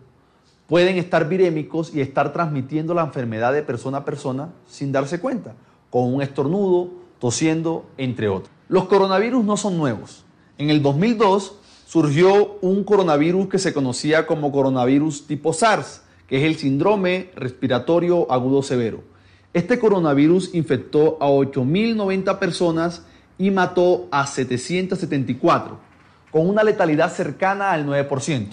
[0.65, 5.53] pueden estar virémicos y estar transmitiendo la enfermedad de persona a persona sin darse cuenta,
[5.91, 8.49] con un estornudo, tosiendo, entre otros.
[8.69, 10.25] Los coronavirus no son nuevos.
[10.57, 11.59] En el 2002
[11.95, 18.29] surgió un coronavirus que se conocía como coronavirus tipo SARS, que es el síndrome respiratorio
[18.29, 19.01] agudo severo.
[19.53, 23.05] Este coronavirus infectó a 8.090 personas
[23.38, 25.79] y mató a 774,
[26.31, 28.49] con una letalidad cercana al 9%.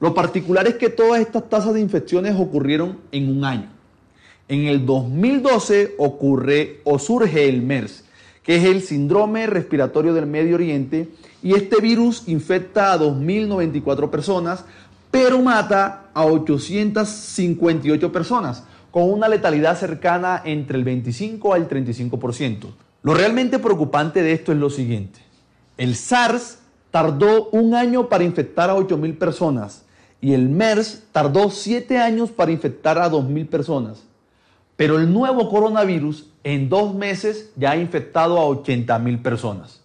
[0.00, 3.68] Lo particular es que todas estas tasas de infecciones ocurrieron en un año.
[4.48, 8.05] En el 2012 ocurre o surge el MERS,
[8.46, 11.10] que es el síndrome respiratorio del Medio Oriente,
[11.42, 14.64] y este virus infecta a 2.094 personas,
[15.10, 22.68] pero mata a 858 personas, con una letalidad cercana entre el 25 al 35%.
[23.02, 25.20] Lo realmente preocupante de esto es lo siguiente.
[25.76, 26.58] El SARS
[26.90, 29.84] tardó un año para infectar a 8.000 personas
[30.20, 34.02] y el MERS tardó 7 años para infectar a 2.000 personas.
[34.76, 39.82] Pero el nuevo coronavirus en dos meses ya ha infectado a 80.000 personas.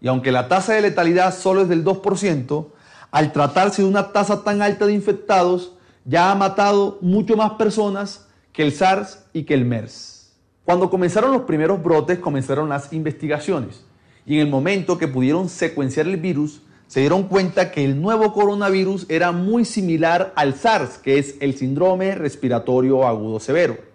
[0.00, 2.66] Y aunque la tasa de letalidad solo es del 2%,
[3.10, 8.26] al tratarse de una tasa tan alta de infectados, ya ha matado mucho más personas
[8.52, 10.32] que el SARS y que el MERS.
[10.64, 13.84] Cuando comenzaron los primeros brotes, comenzaron las investigaciones.
[14.24, 18.32] Y en el momento que pudieron secuenciar el virus, se dieron cuenta que el nuevo
[18.32, 23.91] coronavirus era muy similar al SARS, que es el síndrome respiratorio agudo severo.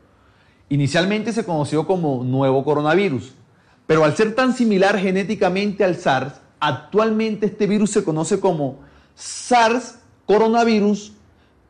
[0.70, 3.34] Inicialmente se conoció como nuevo coronavirus,
[3.86, 8.80] pero al ser tan similar genéticamente al SARS, actualmente este virus se conoce como
[9.16, 11.14] SARS coronavirus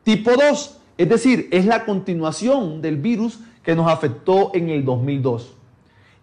[0.02, 5.54] tipo 2, es decir, es la continuación del virus que nos afectó en el 2002.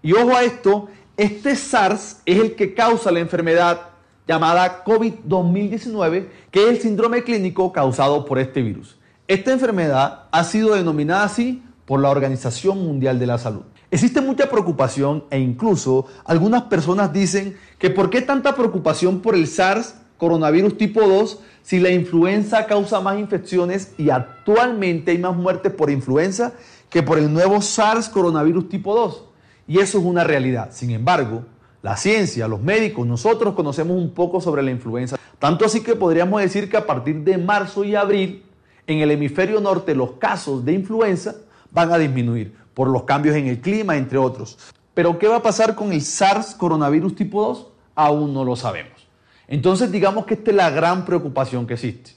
[0.01, 3.89] Y ojo a esto, este SARS es el que causa la enfermedad
[4.27, 8.97] llamada COVID-2019, que es el síndrome clínico causado por este virus.
[9.27, 13.61] Esta enfermedad ha sido denominada así por la Organización Mundial de la Salud.
[13.91, 19.47] Existe mucha preocupación e incluso algunas personas dicen que por qué tanta preocupación por el
[19.47, 25.71] SARS coronavirus tipo 2 si la influenza causa más infecciones y actualmente hay más muertes
[25.71, 26.53] por influenza
[26.89, 29.23] que por el nuevo SARS coronavirus tipo 2.
[29.67, 30.69] Y eso es una realidad.
[30.71, 31.43] Sin embargo,
[31.81, 35.17] la ciencia, los médicos, nosotros conocemos un poco sobre la influenza.
[35.39, 38.43] Tanto así que podríamos decir que a partir de marzo y abril,
[38.87, 41.35] en el hemisferio norte, los casos de influenza
[41.75, 44.57] van a disminuir por los cambios en el clima, entre otros.
[44.95, 47.67] Pero ¿qué va a pasar con el SARS coronavirus tipo 2?
[47.95, 49.07] Aún no lo sabemos.
[49.47, 52.11] Entonces digamos que esta es la gran preocupación que existe.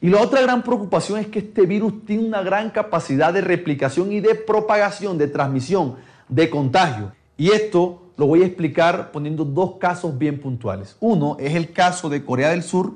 [0.00, 4.12] Y la otra gran preocupación es que este virus tiene una gran capacidad de replicación
[4.12, 5.96] y de propagación, de transmisión,
[6.28, 7.12] de contagio.
[7.36, 10.96] Y esto lo voy a explicar poniendo dos casos bien puntuales.
[11.00, 12.94] Uno es el caso de Corea del Sur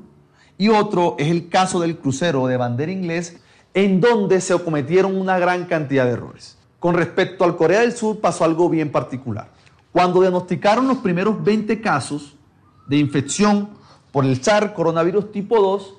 [0.58, 3.40] y otro es el caso del crucero de bandera inglés
[3.79, 6.59] en donde se cometieron una gran cantidad de errores.
[6.81, 9.51] Con respecto al Corea del Sur pasó algo bien particular.
[9.93, 12.35] Cuando diagnosticaron los primeros 20 casos
[12.88, 13.69] de infección
[14.11, 15.95] por el SARS coronavirus tipo 2,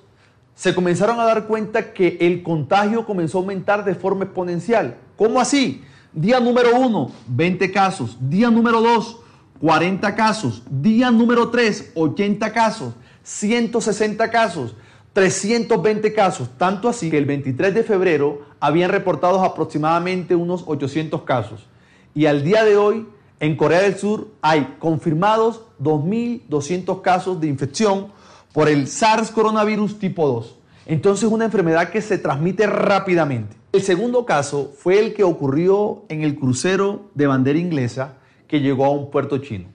[0.55, 4.97] se comenzaron a dar cuenta que el contagio comenzó a aumentar de forma exponencial.
[5.15, 5.81] ¿Cómo así?
[6.11, 8.17] Día número 1, 20 casos.
[8.19, 9.19] Día número 2,
[9.61, 10.63] 40 casos.
[10.69, 12.93] Día número 3, 80 casos.
[13.23, 14.75] 160 casos.
[15.19, 16.49] 320 casos.
[16.57, 21.67] Tanto así que el 23 de febrero habían reportado aproximadamente unos 800 casos.
[22.15, 23.05] Y al día de hoy
[23.41, 28.13] en Corea del Sur hay confirmados 2.200 casos de infección
[28.53, 30.55] por el SARS coronavirus tipo 2.
[30.85, 33.57] Entonces es una enfermedad que se transmite rápidamente.
[33.73, 38.85] El segundo caso fue el que ocurrió en el crucero de bandera inglesa que llegó
[38.85, 39.67] a un puerto chino.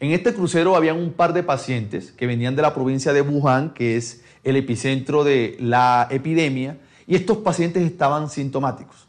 [0.00, 3.74] En este crucero habían un par de pacientes que venían de la provincia de Wuhan,
[3.74, 9.08] que es el epicentro de la epidemia, y estos pacientes estaban sintomáticos.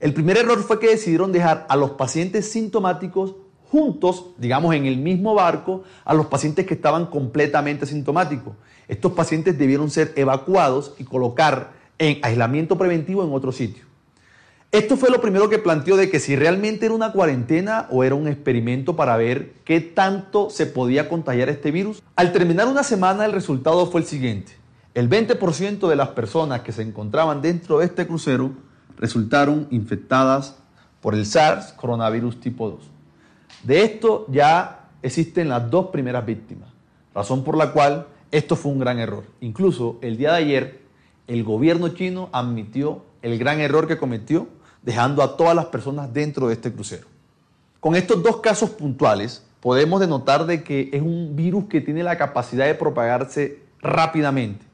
[0.00, 3.36] El primer error fue que decidieron dejar a los pacientes sintomáticos
[3.70, 8.54] juntos, digamos en el mismo barco, a los pacientes que estaban completamente sintomáticos.
[8.88, 13.87] Estos pacientes debieron ser evacuados y colocar en aislamiento preventivo en otro sitio.
[14.70, 18.14] Esto fue lo primero que planteó de que si realmente era una cuarentena o era
[18.14, 22.02] un experimento para ver qué tanto se podía contagiar este virus.
[22.16, 24.52] Al terminar una semana el resultado fue el siguiente.
[24.92, 28.50] El 20% de las personas que se encontraban dentro de este crucero
[28.98, 30.58] resultaron infectadas
[31.00, 32.80] por el SARS coronavirus tipo 2.
[33.62, 36.68] De esto ya existen las dos primeras víctimas,
[37.14, 39.24] razón por la cual esto fue un gran error.
[39.40, 40.80] Incluso el día de ayer
[41.26, 44.57] el gobierno chino admitió el gran error que cometió
[44.88, 47.06] dejando a todas las personas dentro de este crucero.
[47.78, 52.16] Con estos dos casos puntuales podemos denotar de que es un virus que tiene la
[52.16, 54.64] capacidad de propagarse rápidamente.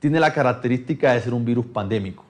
[0.00, 2.24] Tiene la característica de ser un virus pandémico.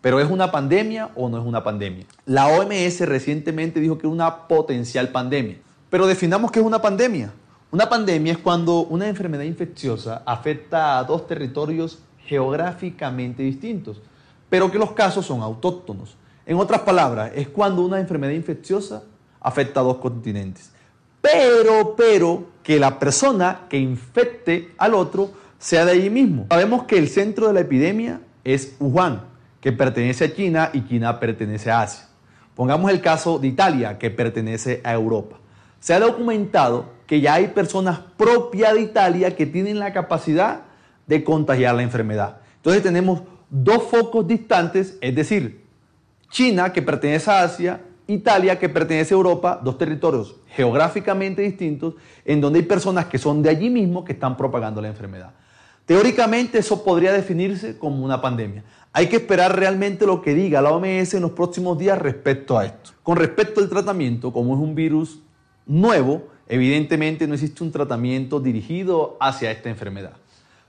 [0.00, 2.06] Pero ¿es una pandemia o no es una pandemia?
[2.24, 5.58] La OMS recientemente dijo que es una potencial pandemia.
[5.90, 7.30] Pero definamos qué es una pandemia.
[7.70, 14.00] Una pandemia es cuando una enfermedad infecciosa afecta a dos territorios geográficamente distintos,
[14.48, 16.16] pero que los casos son autóctonos.
[16.48, 19.02] En otras palabras, es cuando una enfermedad infecciosa
[19.38, 20.70] afecta a dos continentes.
[21.20, 26.46] Pero, pero, que la persona que infecte al otro sea de allí mismo.
[26.48, 29.24] Sabemos que el centro de la epidemia es Wuhan,
[29.60, 32.08] que pertenece a China y China pertenece a Asia.
[32.54, 35.36] Pongamos el caso de Italia, que pertenece a Europa.
[35.80, 40.62] Se ha documentado que ya hay personas propias de Italia que tienen la capacidad
[41.06, 42.38] de contagiar la enfermedad.
[42.56, 45.67] Entonces tenemos dos focos distantes, es decir,
[46.30, 52.40] China, que pertenece a Asia, Italia, que pertenece a Europa, dos territorios geográficamente distintos, en
[52.40, 55.32] donde hay personas que son de allí mismo que están propagando la enfermedad.
[55.84, 58.62] Teóricamente eso podría definirse como una pandemia.
[58.92, 62.66] Hay que esperar realmente lo que diga la OMS en los próximos días respecto a
[62.66, 62.90] esto.
[63.02, 65.20] Con respecto al tratamiento, como es un virus
[65.66, 70.12] nuevo, evidentemente no existe un tratamiento dirigido hacia esta enfermedad.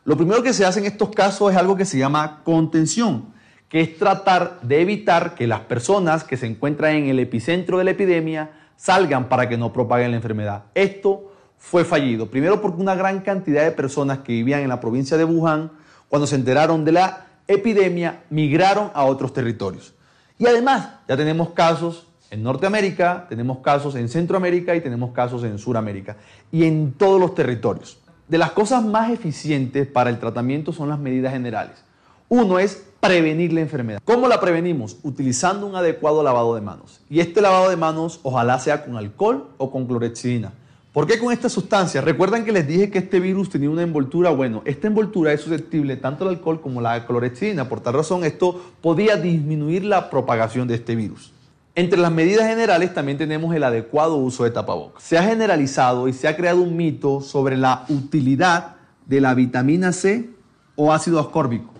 [0.05, 3.34] Lo primero que se hace en estos casos es algo que se llama contención,
[3.70, 7.84] que es tratar de evitar que las personas que se encuentran en el epicentro de
[7.84, 10.63] la epidemia salgan para que no propaguen la enfermedad.
[10.74, 15.17] Esto fue fallido, primero porque una gran cantidad de personas que vivían en la provincia
[15.17, 15.72] de Wuhan,
[16.07, 19.93] cuando se enteraron de la epidemia migraron a otros territorios.
[20.39, 25.57] Y además, ya tenemos casos en Norteamérica, tenemos casos en Centroamérica y tenemos casos en
[25.57, 26.15] Sudamérica
[26.51, 27.99] y en todos los territorios.
[28.28, 31.84] De las cosas más eficientes para el tratamiento son las medidas generales.
[32.30, 34.02] Uno es prevenir la enfermedad.
[34.04, 34.97] ¿Cómo la prevenimos?
[35.04, 37.02] Utilizando un adecuado lavado de manos.
[37.10, 40.54] Y este lavado de manos ojalá sea con alcohol o con clorexidina.
[40.91, 42.02] ¿Por qué con esta sustancia?
[42.02, 44.32] Recuerdan que les dije que este virus tenía una envoltura.
[44.32, 47.70] Bueno, esta envoltura es susceptible tanto al alcohol como a la clorexidina.
[47.70, 51.32] Por tal razón, esto podía disminuir la propagación de este virus.
[51.76, 55.04] Entre las medidas generales también tenemos el adecuado uso de tapabocas.
[55.04, 58.76] Se ha generalizado y se ha creado un mito sobre la utilidad
[59.06, 60.30] de la vitamina C
[60.76, 61.72] o ácido ascórbico,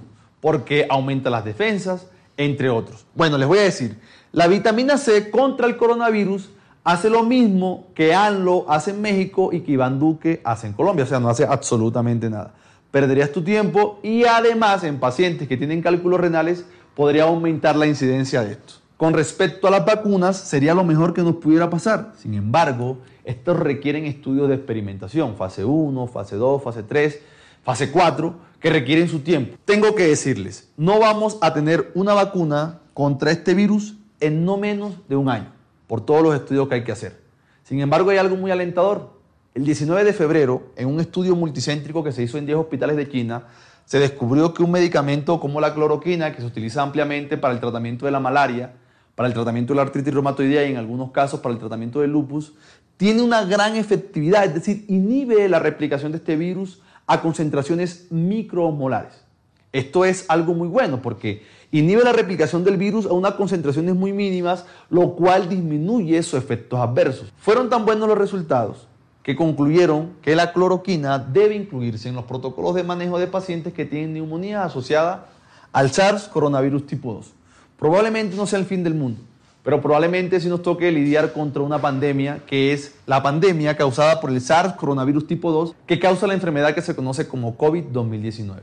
[0.42, 3.06] porque aumenta las defensas, entre otros.
[3.16, 4.00] Bueno, les voy a decir,
[4.32, 6.52] la vitamina C contra el coronavirus
[6.84, 11.06] hace lo mismo que ANLO hace en México y que Iván Duque hace en Colombia,
[11.06, 12.54] o sea, no hace absolutamente nada.
[12.92, 16.66] Perderías tu tiempo y además en pacientes que tienen cálculos renales
[16.96, 18.76] podría aumentar la incidencia de esto.
[18.98, 22.14] Con respecto a las vacunas, sería lo mejor que nos pudiera pasar.
[22.18, 27.20] Sin embargo, estos requieren estudios de experimentación, fase 1, fase 2, fase 3,
[27.64, 29.58] fase 4, que requieren su tiempo.
[29.66, 34.96] Tengo que decirles, no vamos a tener una vacuna contra este virus en no menos
[35.08, 35.52] de un año
[35.88, 37.20] por todos los estudios que hay que hacer.
[37.64, 39.18] Sin embargo, hay algo muy alentador.
[39.56, 43.10] El 19 de febrero, en un estudio multicéntrico que se hizo en 10 hospitales de
[43.10, 43.44] China,
[43.86, 48.06] se descubrió que un medicamento como la cloroquina, que se utiliza ampliamente para el tratamiento
[48.06, 48.74] de la malaria,
[49.16, 52.12] para el tratamiento de la artritis reumatoidea y en algunos casos para el tratamiento del
[52.12, 52.54] lupus,
[52.98, 59.26] tiene una gran efectividad, es decir, inhibe la replicación de este virus a concentraciones micromolares.
[59.74, 61.42] Esto es algo muy bueno porque
[61.72, 66.80] inhibe la replicación del virus a unas concentraciones muy mínimas, lo cual disminuye sus efectos
[66.80, 67.34] adversos.
[67.40, 68.88] Fueron tan buenos los resultados
[69.24, 73.86] que concluyeron que la cloroquina debe incluirse en los protocolos de manejo de pacientes que
[73.86, 75.30] tienen neumonía asociada
[75.74, 77.34] al SARS coronavirus tipo 2.
[77.80, 79.22] Probablemente no sea el fin del mundo,
[79.64, 84.30] pero probablemente sí nos toque lidiar contra una pandemia que es la pandemia causada por
[84.30, 88.60] el SARS coronavirus tipo 2 que causa la enfermedad que se conoce como COVID-2019.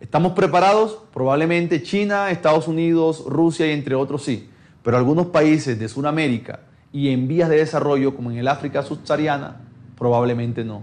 [0.00, 0.98] ¿Estamos preparados?
[1.14, 4.50] Probablemente China, Estados Unidos, Rusia y entre otros sí,
[4.82, 6.60] pero algunos países de Sudamérica
[6.92, 9.60] y en vías de desarrollo como en el África subsahariana,
[9.96, 10.82] probablemente no.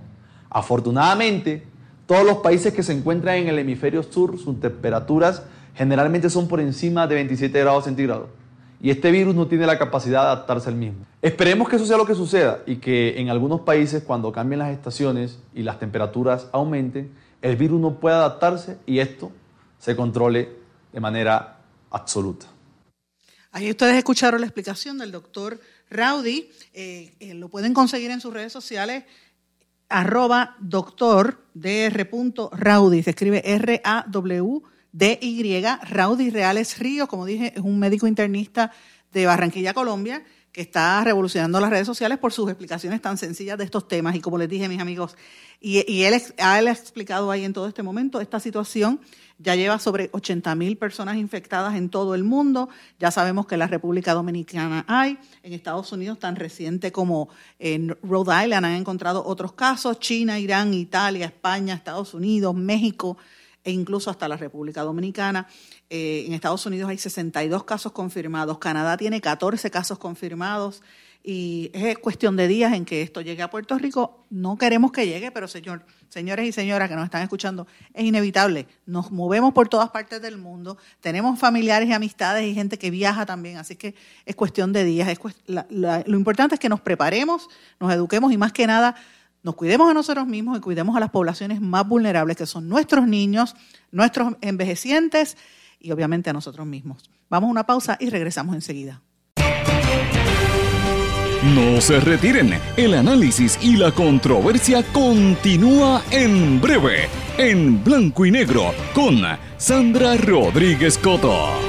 [0.50, 1.64] Afortunadamente,
[2.08, 5.44] todos los países que se encuentran en el hemisferio sur, sus temperaturas
[5.76, 8.30] generalmente son por encima de 27 grados centígrados.
[8.82, 11.06] Y este virus no tiene la capacidad de adaptarse al mismo.
[11.22, 14.72] Esperemos que eso sea lo que suceda y que en algunos países cuando cambien las
[14.72, 17.12] estaciones y las temperaturas aumenten,
[17.42, 19.32] el virus no pueda adaptarse y esto
[19.78, 20.50] se controle
[20.94, 21.60] de manera
[21.92, 22.46] absoluta.
[23.52, 25.60] Ahí ustedes escucharon la explicación del doctor
[25.90, 26.50] Rowdy.
[26.74, 29.04] Eh, eh, lo pueden conseguir en sus redes sociales
[29.90, 33.04] arroba doctor dr.
[33.04, 33.42] Se escribe
[34.98, 35.66] R-A-W-D-Y.
[35.90, 38.72] Rowdy Reales Río, como dije, es un médico internista
[39.12, 43.64] de Barranquilla, Colombia que está revolucionando las redes sociales por sus explicaciones tan sencillas de
[43.64, 44.16] estos temas.
[44.16, 45.16] Y como les dije, mis amigos,
[45.62, 49.00] y, él, ha explicado ahí en todo este momento, esta situación
[49.38, 52.70] ya lleva sobre 80 mil personas infectadas en todo el mundo.
[52.98, 57.30] Ya sabemos que en la República Dominicana hay, en Estados Unidos tan reciente como
[57.60, 63.18] en Rhode Island han encontrado otros casos, China, Irán, Italia, España, Estados Unidos, México
[63.70, 65.48] e incluso hasta la República Dominicana.
[65.92, 70.82] Eh, en Estados Unidos hay 62 casos confirmados, Canadá tiene 14 casos confirmados
[71.24, 74.26] y es cuestión de días en que esto llegue a Puerto Rico.
[74.32, 78.66] No queremos que llegue, pero señor, señores y señoras que nos están escuchando, es inevitable.
[78.88, 83.28] Nos movemos por todas partes del mundo, tenemos familiares y amistades y gente que viaja
[83.28, 83.94] también, así que
[84.26, 85.16] es cuestión de días.
[85.46, 87.50] Lo importante es que nos preparemos,
[87.80, 88.96] nos eduquemos y más que nada
[89.50, 93.08] nos cuidemos a nosotros mismos y cuidemos a las poblaciones más vulnerables, que son nuestros
[93.08, 93.56] niños,
[93.90, 95.38] nuestros envejecientes
[95.80, 97.10] y obviamente a nosotros mismos.
[97.32, 99.02] Vamos a una pausa y regresamos enseguida.
[101.56, 108.72] No se retiren, el análisis y la controversia continúa en breve, en blanco y negro,
[108.94, 109.20] con
[109.58, 111.69] Sandra Rodríguez Coto.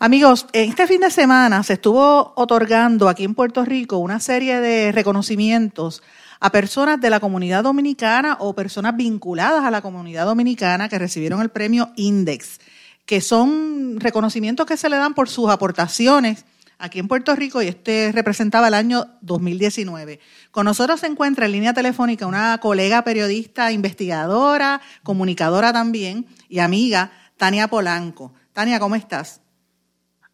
[0.00, 4.92] Amigos, este fin de semana se estuvo otorgando aquí en Puerto Rico una serie de
[4.92, 6.04] reconocimientos
[6.38, 11.42] a personas de la comunidad dominicana o personas vinculadas a la comunidad dominicana que recibieron
[11.42, 12.60] el premio Index,
[13.06, 16.44] que son reconocimientos que se le dan por sus aportaciones
[16.78, 20.20] aquí en Puerto Rico y este representaba el año 2019.
[20.52, 27.10] Con nosotros se encuentra en línea telefónica una colega periodista, investigadora, comunicadora también y amiga,
[27.36, 28.32] Tania Polanco.
[28.52, 29.40] Tania, ¿cómo estás?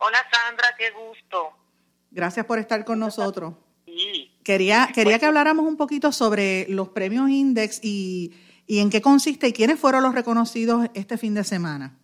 [0.06, 1.56] Hola Sandra, qué gusto.
[2.10, 3.54] Gracias por estar con nosotros.
[4.44, 8.34] Quería, quería que habláramos un poquito sobre los premios Index y,
[8.66, 11.96] y en qué consiste y quiénes fueron los reconocidos este fin de semana.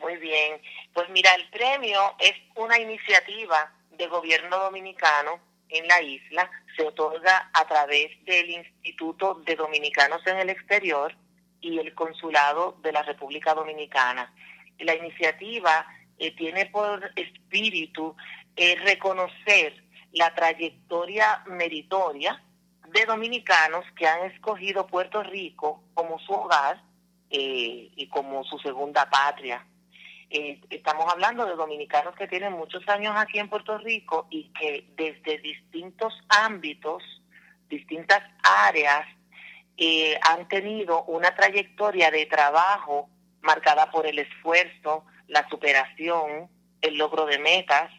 [0.00, 0.60] Muy bien.
[0.92, 6.50] Pues mira, el premio es una iniciativa de gobierno dominicano en la isla.
[6.76, 11.14] Se otorga a través del Instituto de Dominicanos en el Exterior
[11.60, 14.34] y el Consulado de la República Dominicana.
[14.80, 15.86] La iniciativa
[16.18, 18.14] eh, tiene por espíritu
[18.56, 22.40] eh, reconocer la trayectoria meritoria
[22.88, 26.80] de dominicanos que han escogido Puerto Rico como su hogar
[27.30, 29.66] eh, y como su segunda patria.
[30.30, 35.38] estamos hablando de dominicanos que tienen muchos años aquí en Puerto Rico y que desde
[35.38, 37.02] distintos ámbitos,
[37.68, 39.06] distintas áreas,
[40.22, 43.08] han tenido una trayectoria de trabajo
[43.42, 46.48] marcada por el esfuerzo, la superación,
[46.80, 47.90] el logro de metas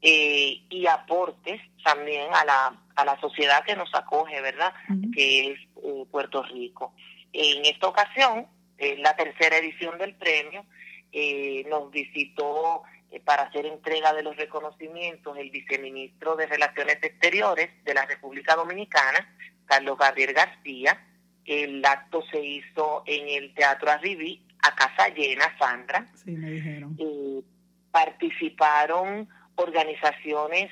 [0.00, 4.72] eh, y aportes también a la, a la sociedad que nos acoge, ¿verdad?
[5.14, 6.94] Que es eh, Puerto Rico.
[7.32, 8.46] En esta ocasión,
[8.78, 10.64] en la tercera edición del premio,
[11.12, 12.82] eh, nos visitó
[13.24, 19.32] para hacer entrega de los reconocimientos el viceministro de Relaciones Exteriores de la República Dominicana,
[19.66, 21.00] Carlos Gabriel García.
[21.44, 26.06] El acto se hizo en el Teatro Arribí a casa llena, Sandra.
[26.14, 26.96] Sí, me dijeron.
[26.98, 27.42] Eh,
[27.90, 30.70] participaron organizaciones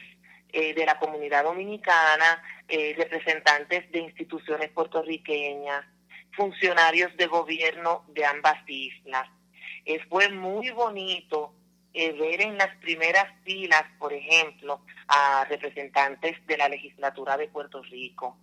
[0.48, 5.84] eh, de la comunidad dominicana, eh, representantes de instituciones puertorriqueñas,
[6.32, 9.28] funcionarios de gobierno de ambas islas.
[10.08, 11.54] fue muy bonito
[11.92, 18.38] ver en las primeras filas, por ejemplo, a representantes de la legislatura de Puerto Rico,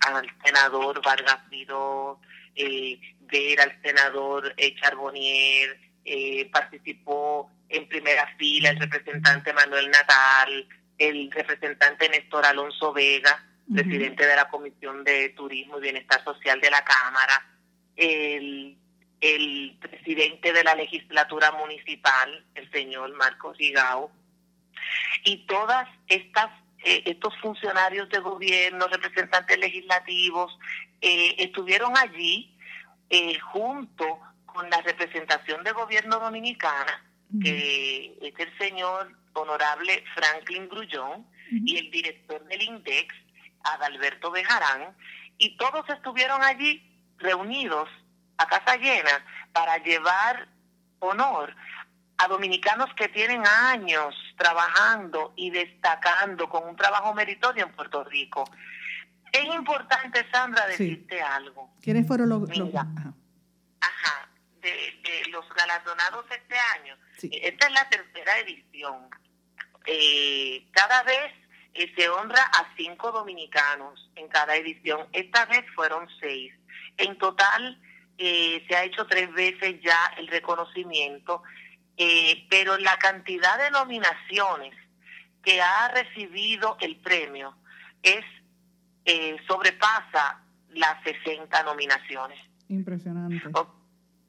[0.00, 8.70] al senador Vargas Vidó, eh, ver al senador eh, Charbonnier, eh, participó en primera fila
[8.70, 10.66] el representante Manuel Natal,
[10.98, 16.70] el representante Néstor Alonso Vega, presidente de la Comisión de Turismo y Bienestar Social de
[16.70, 17.46] la Cámara,
[17.94, 18.76] el,
[19.20, 24.10] el presidente de la legislatura municipal, el señor Marcos Rigao,
[25.24, 26.50] y todas estas
[26.82, 30.58] eh, estos funcionarios de gobierno, representantes legislativos,
[31.00, 32.56] eh, estuvieron allí
[33.08, 37.04] eh, junto con la representación de gobierno dominicana,
[37.42, 43.14] que es el señor honorable Franklin Grullón, y el director del INDEX,
[43.62, 44.96] Adalberto Bejarán,
[45.38, 46.82] y todos estuvieron allí
[47.18, 47.88] reunidos
[48.36, 50.48] a casa llena para llevar
[51.00, 51.54] honor
[52.18, 58.44] a dominicanos que tienen años trabajando y destacando con un trabajo meritorio en Puerto Rico.
[59.32, 61.72] Es importante, Sandra, decirte algo.
[61.80, 64.30] ¿Quiénes fueron los, ajá.
[64.60, 66.96] de, los galardonados este año?
[67.22, 69.08] Esta es la tercera edición.
[69.86, 71.32] Eh, cada vez
[71.74, 75.06] eh, se honra a cinco dominicanos en cada edición.
[75.12, 76.52] Esta vez fueron seis.
[76.96, 77.80] En total
[78.18, 81.42] eh, se ha hecho tres veces ya el reconocimiento
[82.02, 84.74] eh, pero la cantidad de nominaciones
[85.42, 87.54] que ha recibido el premio
[88.02, 88.24] es
[89.10, 92.38] eh, sobrepasa las 60 nominaciones.
[92.68, 93.42] Impresionante.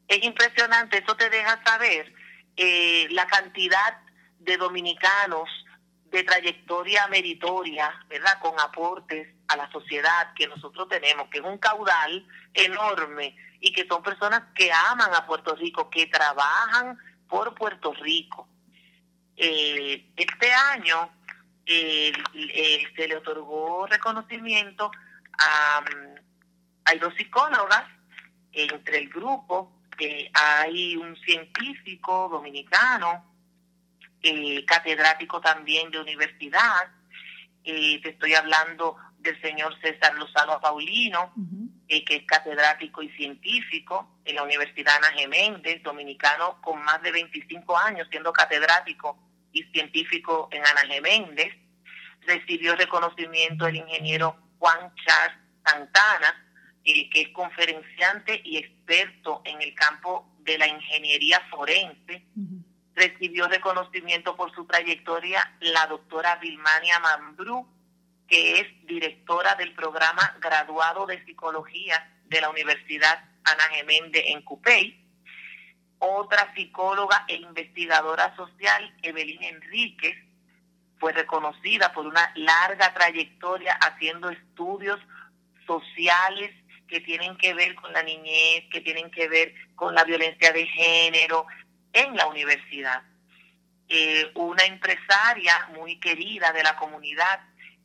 [0.07, 2.11] es impresionante, eso te deja saber
[2.57, 3.99] eh, la cantidad
[4.39, 5.47] de dominicanos
[6.05, 8.39] de trayectoria meritoria, ¿verdad?
[8.41, 13.86] Con aportes a la sociedad que nosotros tenemos, que es un caudal enorme y que
[13.88, 16.97] son personas que aman a Puerto Rico, que trabajan
[17.29, 18.47] por Puerto Rico.
[19.38, 21.20] Eh, este año
[21.66, 24.91] se le otorgó reconocimiento
[25.38, 25.84] a,
[26.86, 27.84] hay dos psicólogas
[28.51, 29.72] entre el grupo,
[30.34, 33.26] hay un científico dominicano,
[34.24, 36.91] eh, catedrático también de universidad,
[37.64, 41.34] eh, te estoy hablando del señor César Lozano Paulino,
[41.88, 47.12] eh, que es catedrático y científico en la Universidad Ana Geméndez, dominicano con más de
[47.12, 49.18] 25 años siendo catedrático
[49.51, 51.53] y científico en Ana Geméndez.
[52.21, 56.47] Recibió reconocimiento el ingeniero Juan Charles Santana,
[56.83, 62.25] eh, que es conferenciante y experto en el campo de la ingeniería forense.
[62.93, 67.67] Recibió reconocimiento por su trayectoria la doctora Vilmania Mambrú,
[68.27, 75.00] que es directora del programa graduado de psicología de la Universidad Ana Geméndez en Cupey.
[76.03, 80.17] Otra psicóloga e investigadora social, Evelyn Enríquez,
[80.99, 84.99] fue reconocida por una larga trayectoria haciendo estudios
[85.67, 86.49] sociales
[86.87, 90.65] que tienen que ver con la niñez, que tienen que ver con la violencia de
[90.65, 91.45] género
[91.93, 93.03] en la universidad.
[93.87, 97.41] Eh, una empresaria muy querida de la comunidad,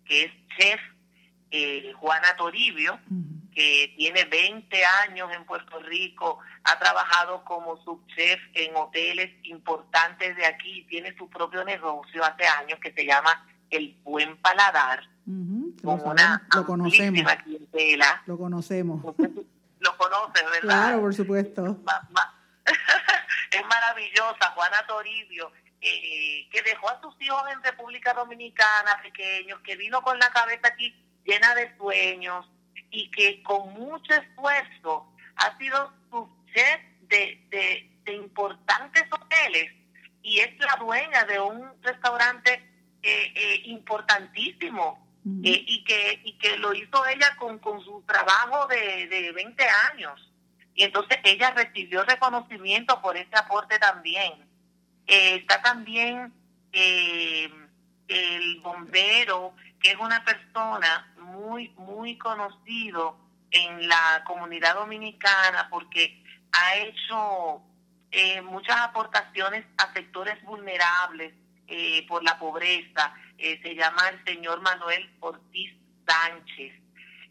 [0.07, 0.81] que es chef
[1.51, 2.99] eh, Juana Toribio,
[3.57, 10.45] que tiene 20 años en Puerto Rico, ha trabajado como subchef en hoteles importantes de
[10.45, 15.09] aquí, tiene su propio negocio hace años que se llama El Buen Paladar,
[15.83, 17.35] con una lo conocemos.
[17.45, 18.23] clientela.
[18.27, 19.03] Lo conocemos.
[19.79, 20.61] Lo conoces, ¿verdad?
[20.61, 21.79] Claro, por supuesto.
[23.53, 25.51] es maravillosa, Juana Toribio
[25.81, 30.69] eh, que dejó a sus hijos en República Dominicana pequeños, que vino con la cabeza
[30.69, 30.95] aquí
[31.25, 32.51] llena de sueños
[32.97, 39.71] y que con mucho esfuerzo ha sido su chef de, de, importantes hoteles
[40.23, 42.55] y es la dueña de un restaurante
[43.03, 45.05] eh, eh, importantísimo
[45.43, 50.33] y, que, y que lo hizo ella con, con su trabajo de, de 20 años.
[50.75, 54.33] Y entonces ella recibió reconocimiento por ese aporte también.
[55.07, 56.33] Eh, está también
[56.73, 57.51] eh,
[58.09, 63.19] el bombero, que es una persona muy, muy conocido
[63.51, 66.23] en la comunidad dominicana porque
[66.53, 67.63] ha hecho
[68.11, 71.35] eh, muchas aportaciones a sectores vulnerables
[72.07, 73.13] por la pobreza.
[73.37, 75.75] se llama el señor Manuel Ortiz
[76.07, 76.73] Sánchez.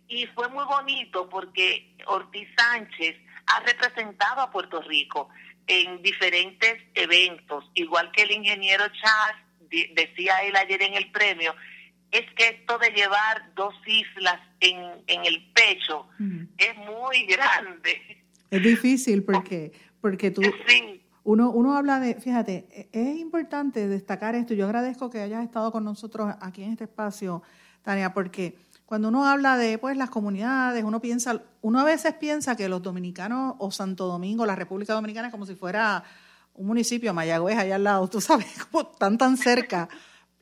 [0.08, 3.16] Y fue muy bonito porque Ortiz Sánchez
[3.47, 5.30] ha representado a Puerto Rico
[5.68, 9.36] en diferentes eventos, igual que el ingeniero Chas
[9.93, 11.56] decía él ayer en el premio,
[12.18, 16.07] es que esto de llevar dos islas en, en el pecho
[16.57, 18.26] es muy grande.
[18.49, 20.41] Es difícil porque, porque tú...
[21.24, 24.53] Uno, uno habla de, fíjate, e, es importante destacar esto.
[24.53, 27.41] Yo agradezco que hayas estado con nosotros aquí en este espacio,
[27.82, 28.55] Tania, porque
[28.86, 32.84] cuando uno habla de pues las comunidades, uno piensa, uno a veces piensa que los
[32.84, 36.03] dominicanos o Santo Domingo, la República Dominicana es como si fuera
[36.53, 39.89] un municipio, Mayagüez, allá al lado, tú sabes, como tan tan cerca.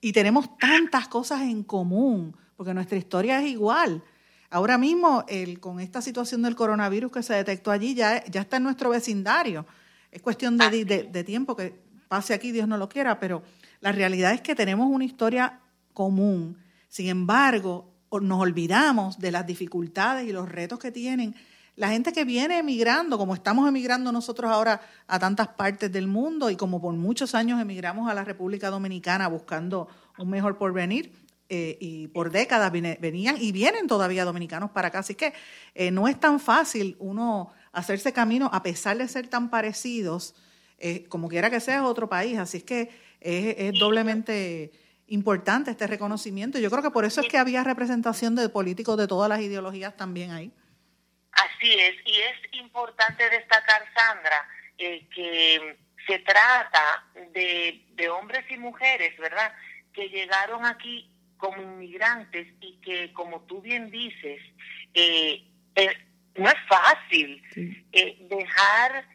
[0.03, 4.03] Y tenemos tantas cosas en común, porque nuestra historia es igual.
[4.49, 8.57] Ahora mismo, el, con esta situación del coronavirus que se detectó allí, ya, ya está
[8.57, 9.65] en nuestro vecindario.
[10.11, 13.43] Es cuestión de, de tiempo que pase aquí, Dios no lo quiera, pero
[13.79, 15.61] la realidad es que tenemos una historia
[15.93, 16.57] común.
[16.89, 21.33] Sin embargo, nos olvidamos de las dificultades y los retos que tienen
[21.75, 26.49] la gente que viene emigrando, como estamos emigrando nosotros ahora a tantas partes del mundo
[26.49, 31.11] y como por muchos años emigramos a la República Dominicana buscando un mejor porvenir.
[31.49, 34.99] Eh, y por décadas venían y vienen todavía dominicanos para acá.
[34.99, 35.33] Así que
[35.75, 40.33] eh, no es tan fácil uno hacerse camino a pesar de ser tan parecidos,
[40.79, 42.39] eh, como quiera que sea otro país.
[42.39, 44.71] Así es que es doblemente
[45.07, 46.59] importante este reconocimiento.
[46.59, 49.95] Yo creo que por eso es que había representación de políticos de todas las ideologías
[49.95, 50.51] también ahí.
[51.33, 58.57] Así es, y es importante destacar, Sandra, eh, que se trata de, de hombres y
[58.57, 59.53] mujeres, ¿verdad?,
[59.93, 64.41] que llegaron aquí como inmigrantes y que, como tú bien dices,
[64.93, 65.43] eh,
[65.75, 65.97] eh,
[66.35, 67.43] no es fácil
[67.91, 69.05] dejar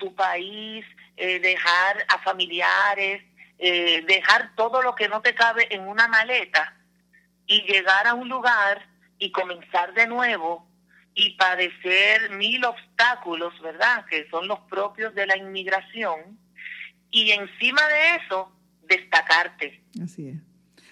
[0.00, 0.84] tu país,
[1.16, 3.22] dejar a familiares,
[3.58, 6.76] eh, dejar todo lo que no te cabe en una maleta
[7.46, 8.86] y llegar a un lugar
[9.18, 10.65] y comenzar de nuevo
[11.16, 14.04] y padecer mil obstáculos, ¿verdad?
[14.04, 16.38] Que son los propios de la inmigración.
[17.10, 18.52] Y encima de eso,
[18.82, 19.82] destacarte.
[20.00, 20.36] Así es.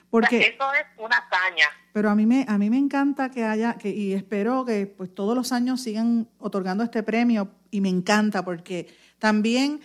[0.09, 1.67] Porque eso es una hazaña.
[1.93, 5.15] Pero a mí me a mí me encanta que haya que y espero que pues
[5.15, 8.87] todos los años sigan otorgando este premio y me encanta porque
[9.19, 9.81] también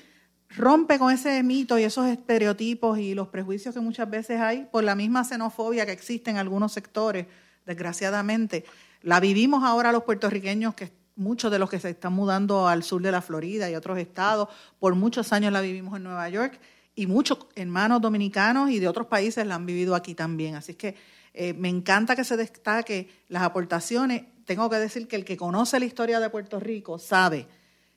[0.56, 4.84] rompe con ese mito y esos estereotipos y los prejuicios que muchas veces hay por
[4.84, 7.28] la misma xenofobia que existe en algunos sectores,
[7.66, 8.66] desgraciadamente.
[9.02, 13.02] La vivimos ahora los puertorriqueños que muchos de los que se están mudando al sur
[13.02, 16.60] de la Florida y otros estados, por muchos años la vivimos en Nueva York
[16.96, 20.56] y muchos hermanos dominicanos y de otros países la han vivido aquí también.
[20.56, 20.96] Así que
[21.34, 24.24] eh, me encanta que se destaque las aportaciones.
[24.46, 27.48] Tengo que decir que el que conoce la historia de Puerto Rico sabe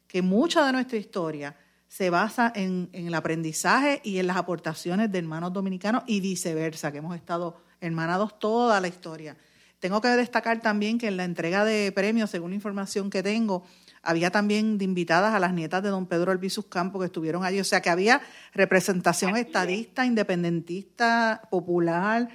[0.07, 1.57] que mucha de nuestra historia
[1.89, 6.99] se basa en, el aprendizaje y en las aportaciones de hermanos dominicanos y viceversa, que
[6.99, 9.37] hemos estado hermanados toda la historia.
[9.83, 13.67] Tengo que destacar también que en la entrega de premios, según la información que tengo,
[14.01, 17.59] había también de invitadas a las nietas de don Pedro Albizus Campo que estuvieron allí.
[17.59, 18.23] O sea que había
[18.55, 22.29] representación estadista, independentista, popular,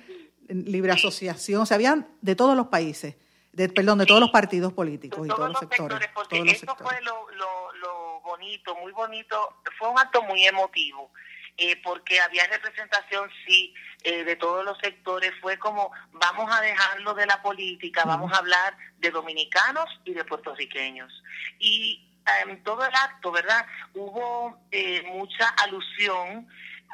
[0.50, 1.62] libre asociación.
[1.62, 3.16] O sea, había de todos los países,
[3.54, 6.10] de, perdón, de todos los partidos políticos y todos, los sectores.
[6.14, 9.62] porque eso fue lo, lo bonito, muy bonito.
[9.80, 11.12] Fue un acto muy emotivo.
[11.60, 13.74] Eh, porque había representación, sí,
[14.08, 15.32] eh, de todos los sectores.
[15.42, 20.24] Fue como, vamos a dejarlo de la política, vamos a hablar de dominicanos y de
[20.24, 21.12] puertorriqueños.
[21.60, 22.04] Y
[22.48, 23.66] en todo el acto, ¿verdad?
[23.94, 26.48] Hubo eh, mucha alusión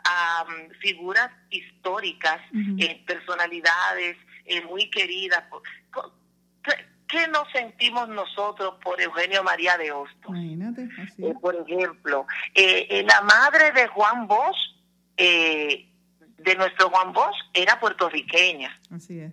[0.04, 2.42] a mm, figuras históricas,
[3.06, 4.18] personalidades
[4.68, 5.44] muy queridas.
[7.14, 10.32] ¿Qué nos sentimos nosotros por Eugenio María de Hostos?
[10.36, 14.58] Eh, por ejemplo, eh, eh, la madre de Juan Bosch,
[16.44, 18.80] de nuestro Juan Bosch, era puertorriqueña.
[18.92, 19.32] Así es.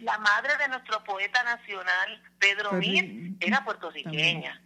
[0.00, 4.60] la madre de nuestro poeta nacional, Pedro Mir, era puertorriqueña.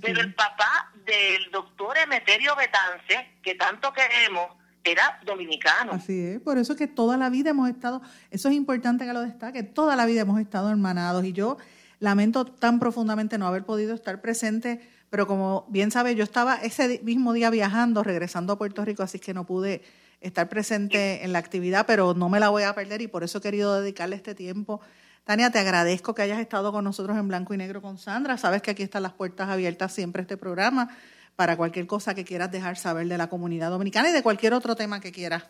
[0.00, 4.50] Pero el papá del doctor Emeterio Betance, que tanto queremos,
[4.84, 5.92] era dominicano.
[5.92, 9.12] Así es, por eso es que toda la vida hemos estado, eso es importante que
[9.12, 11.56] lo destaque, toda la vida hemos estado hermanados y yo
[12.00, 14.80] lamento tan profundamente no haber podido estar presente,
[15.10, 19.18] pero como bien sabe, yo estaba ese mismo día viajando, regresando a Puerto Rico, así
[19.18, 19.82] que no pude
[20.20, 23.38] estar presente en la actividad, pero no me la voy a perder y por eso
[23.38, 24.80] he querido dedicarle este tiempo.
[25.24, 28.38] Tania, te agradezco que hayas estado con nosotros en Blanco y Negro con Sandra.
[28.38, 30.88] Sabes que aquí están las puertas abiertas siempre este programa
[31.36, 34.74] para cualquier cosa que quieras dejar saber de la comunidad dominicana y de cualquier otro
[34.74, 35.44] tema que quieras.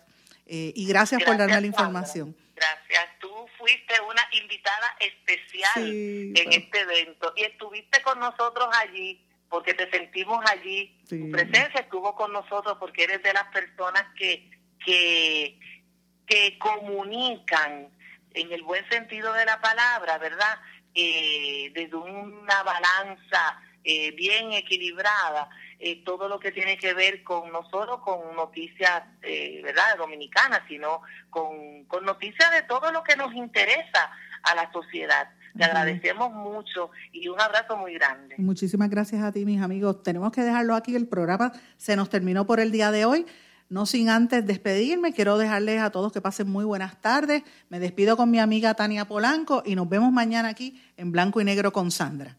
[0.46, 2.36] Eh, y gracias, por darme la información.
[2.54, 3.18] Gracias.
[3.20, 9.90] Tú fuiste una invitada especial en este evento y estuviste con nosotros allí porque te
[9.90, 10.98] sentimos allí.
[11.08, 14.50] Tu presencia estuvo con nosotros porque eres de las personas que,
[14.84, 15.58] que,
[16.26, 17.88] que comunican
[18.34, 20.58] en el buen sentido de la palabra, ¿verdad?
[20.94, 25.48] Eh, desde una balanza eh, bien equilibrada
[25.80, 30.62] eh, todo lo que tiene que ver con no solo con noticias, eh, ¿verdad?, dominicanas,
[30.66, 34.10] sino con, con noticias de todo lo que nos interesa
[34.42, 35.30] a la sociedad.
[35.56, 38.34] Te agradecemos mucho y un abrazo muy grande.
[38.38, 40.02] Muchísimas gracias a ti, mis amigos.
[40.02, 40.94] Tenemos que dejarlo aquí.
[40.94, 43.26] El programa se nos terminó por el día de hoy.
[43.70, 47.42] No sin antes despedirme, quiero dejarles a todos que pasen muy buenas tardes.
[47.68, 51.44] Me despido con mi amiga Tania Polanco y nos vemos mañana aquí en Blanco y
[51.44, 52.38] Negro con Sandra.